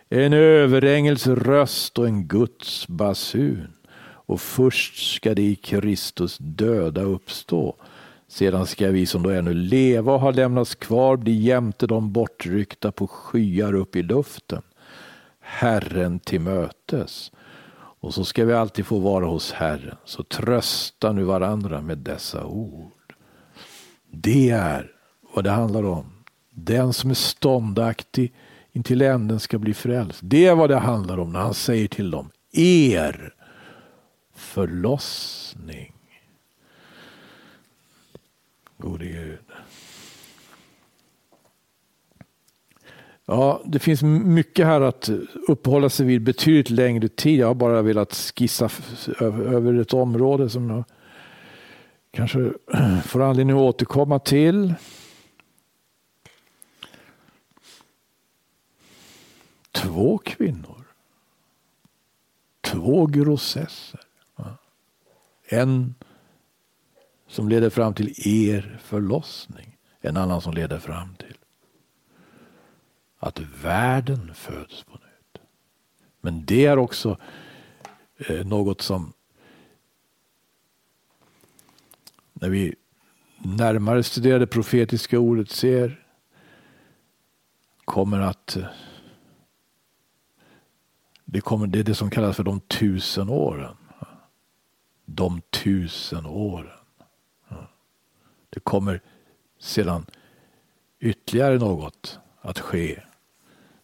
en 0.09 0.34
överängels 0.34 1.28
röst 1.28 1.99
och 1.99 2.07
en 2.07 2.28
Guds 2.28 2.88
basun. 2.88 3.73
Och 3.99 4.41
först 4.41 5.15
ska 5.15 5.36
det 5.36 5.41
i 5.41 5.55
Kristus 5.55 6.38
döda 6.38 7.01
uppstå. 7.01 7.75
Sedan 8.28 8.65
ska 8.65 8.88
vi 8.88 9.05
som 9.05 9.23
då 9.23 9.30
ännu 9.30 9.53
leva 9.53 10.13
och 10.13 10.19
har 10.19 10.34
lämnats 10.34 10.75
kvar 10.75 11.17
bli 11.17 11.34
jämte 11.34 11.88
de 11.88 12.11
bortryckta 12.11 12.91
på 12.91 13.07
skyar 13.07 13.73
upp 13.73 13.95
i 13.95 14.03
luften. 14.03 14.61
Herren 15.39 16.19
till 16.19 16.41
mötes. 16.41 17.32
Och 17.99 18.13
så 18.13 18.25
ska 18.25 18.45
vi 18.45 18.53
alltid 18.53 18.86
få 18.86 18.99
vara 18.99 19.25
hos 19.25 19.51
Herren. 19.51 19.97
Så 20.05 20.23
trösta 20.23 21.11
nu 21.11 21.23
varandra 21.23 21.82
med 21.82 21.97
dessa 21.97 22.45
ord. 22.45 23.13
Det 24.11 24.49
är 24.49 24.91
vad 25.34 25.43
det 25.43 25.51
handlar 25.51 25.84
om. 25.84 26.16
Den 26.60 26.93
som 26.93 27.10
är 27.10 27.14
ståndaktig 27.14 28.34
intill 28.72 29.01
änden 29.01 29.39
ska 29.39 29.58
bli 29.58 29.74
frälst. 29.74 30.20
Det 30.24 30.45
är 30.45 30.55
vad 30.55 30.70
det 30.70 30.78
handlar 30.78 31.20
om 31.20 31.34
när 31.34 31.39
han 31.39 31.53
säger 31.53 31.88
till 31.88 32.12
dem. 32.12 32.30
Er 32.51 33.34
förlossning. 34.36 35.93
Gode 38.78 39.05
Gud. 39.05 39.39
Ja, 43.26 43.62
det 43.66 43.80
finns 43.80 44.03
mycket 44.03 44.66
här 44.66 44.82
att 44.82 45.10
uppehålla 45.47 45.89
sig 45.89 46.05
vid 46.05 46.22
betydligt 46.22 46.70
längre 46.70 47.08
tid. 47.08 47.39
Jag 47.39 47.47
har 47.47 47.55
bara 47.55 47.82
velat 47.82 48.14
skissa 48.14 48.70
över 49.20 49.82
ett 49.82 49.93
område 49.93 50.49
som 50.49 50.70
jag 50.70 50.84
kanske 52.12 52.51
får 53.03 53.22
anledning 53.22 53.55
att 53.55 53.62
återkomma 53.62 54.20
till. 54.20 54.74
Två 59.78 60.17
kvinnor. 60.17 60.84
Två 62.61 63.05
grossesser. 63.05 63.99
En 65.49 65.95
som 67.28 67.49
leder 67.49 67.69
fram 67.69 67.93
till 67.93 68.13
er 68.28 68.80
förlossning. 68.84 69.78
En 70.01 70.17
annan 70.17 70.41
som 70.41 70.53
leder 70.53 70.80
fram 70.80 71.15
till 71.15 71.38
att 73.19 73.39
världen 73.39 74.34
föds 74.34 74.84
på 74.84 74.93
nytt. 74.93 75.41
Men 76.21 76.45
det 76.45 76.65
är 76.65 76.78
också 76.78 77.17
eh, 78.17 78.45
något 78.45 78.82
som 78.82 79.13
när 82.34 82.49
vi 82.49 82.75
närmare 83.38 84.03
studerar 84.03 84.39
det 84.39 84.47
profetiska 84.47 85.19
ordet 85.19 85.49
ser 85.49 86.05
kommer 87.86 88.19
att 88.19 88.55
eh, 88.55 88.65
det, 91.30 91.41
kommer, 91.41 91.67
det 91.67 91.80
är 91.80 91.84
det 91.84 91.95
som 91.95 92.09
kallas 92.09 92.36
för 92.36 92.43
de 92.43 92.59
tusen 92.59 93.30
åren. 93.30 93.75
De 95.05 95.41
tusen 95.41 96.25
åren. 96.25 96.71
Det 98.49 98.59
kommer 98.59 99.01
sedan 99.59 100.05
ytterligare 100.99 101.57
något 101.57 102.19
att 102.41 102.59
ske. 102.59 103.03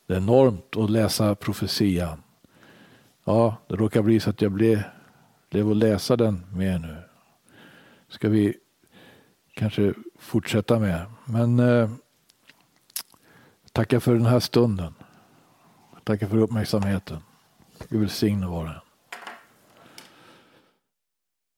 Det 0.07 0.13
är 0.13 0.17
enormt 0.17 0.77
att 0.77 0.89
läsa 0.89 1.35
profetian. 1.35 2.23
Ja, 3.23 3.55
det 3.67 3.75
råkar 3.75 4.01
bli 4.01 4.19
så 4.19 4.29
att 4.29 4.41
jag 4.41 4.51
blev, 4.51 4.83
blev 5.49 5.71
att 5.71 5.77
läsa 5.77 6.15
den 6.15 6.45
mer 6.53 6.79
nu. 6.79 6.97
Ska 8.07 8.29
vi 8.29 8.57
kanske 9.53 9.93
fortsätta 10.19 10.79
med. 10.79 11.05
Men 11.25 11.59
eh, 11.59 11.89
tacka 13.71 13.99
för 13.99 14.13
den 14.13 14.25
här 14.25 14.39
stunden. 14.39 14.93
Tackar 16.03 16.27
för 16.27 16.37
uppmärksamheten. 16.37 17.17
Gud 17.89 17.99
välsigne 18.01 18.47
var 18.47 18.63
och 18.63 18.69
en. 18.69 18.92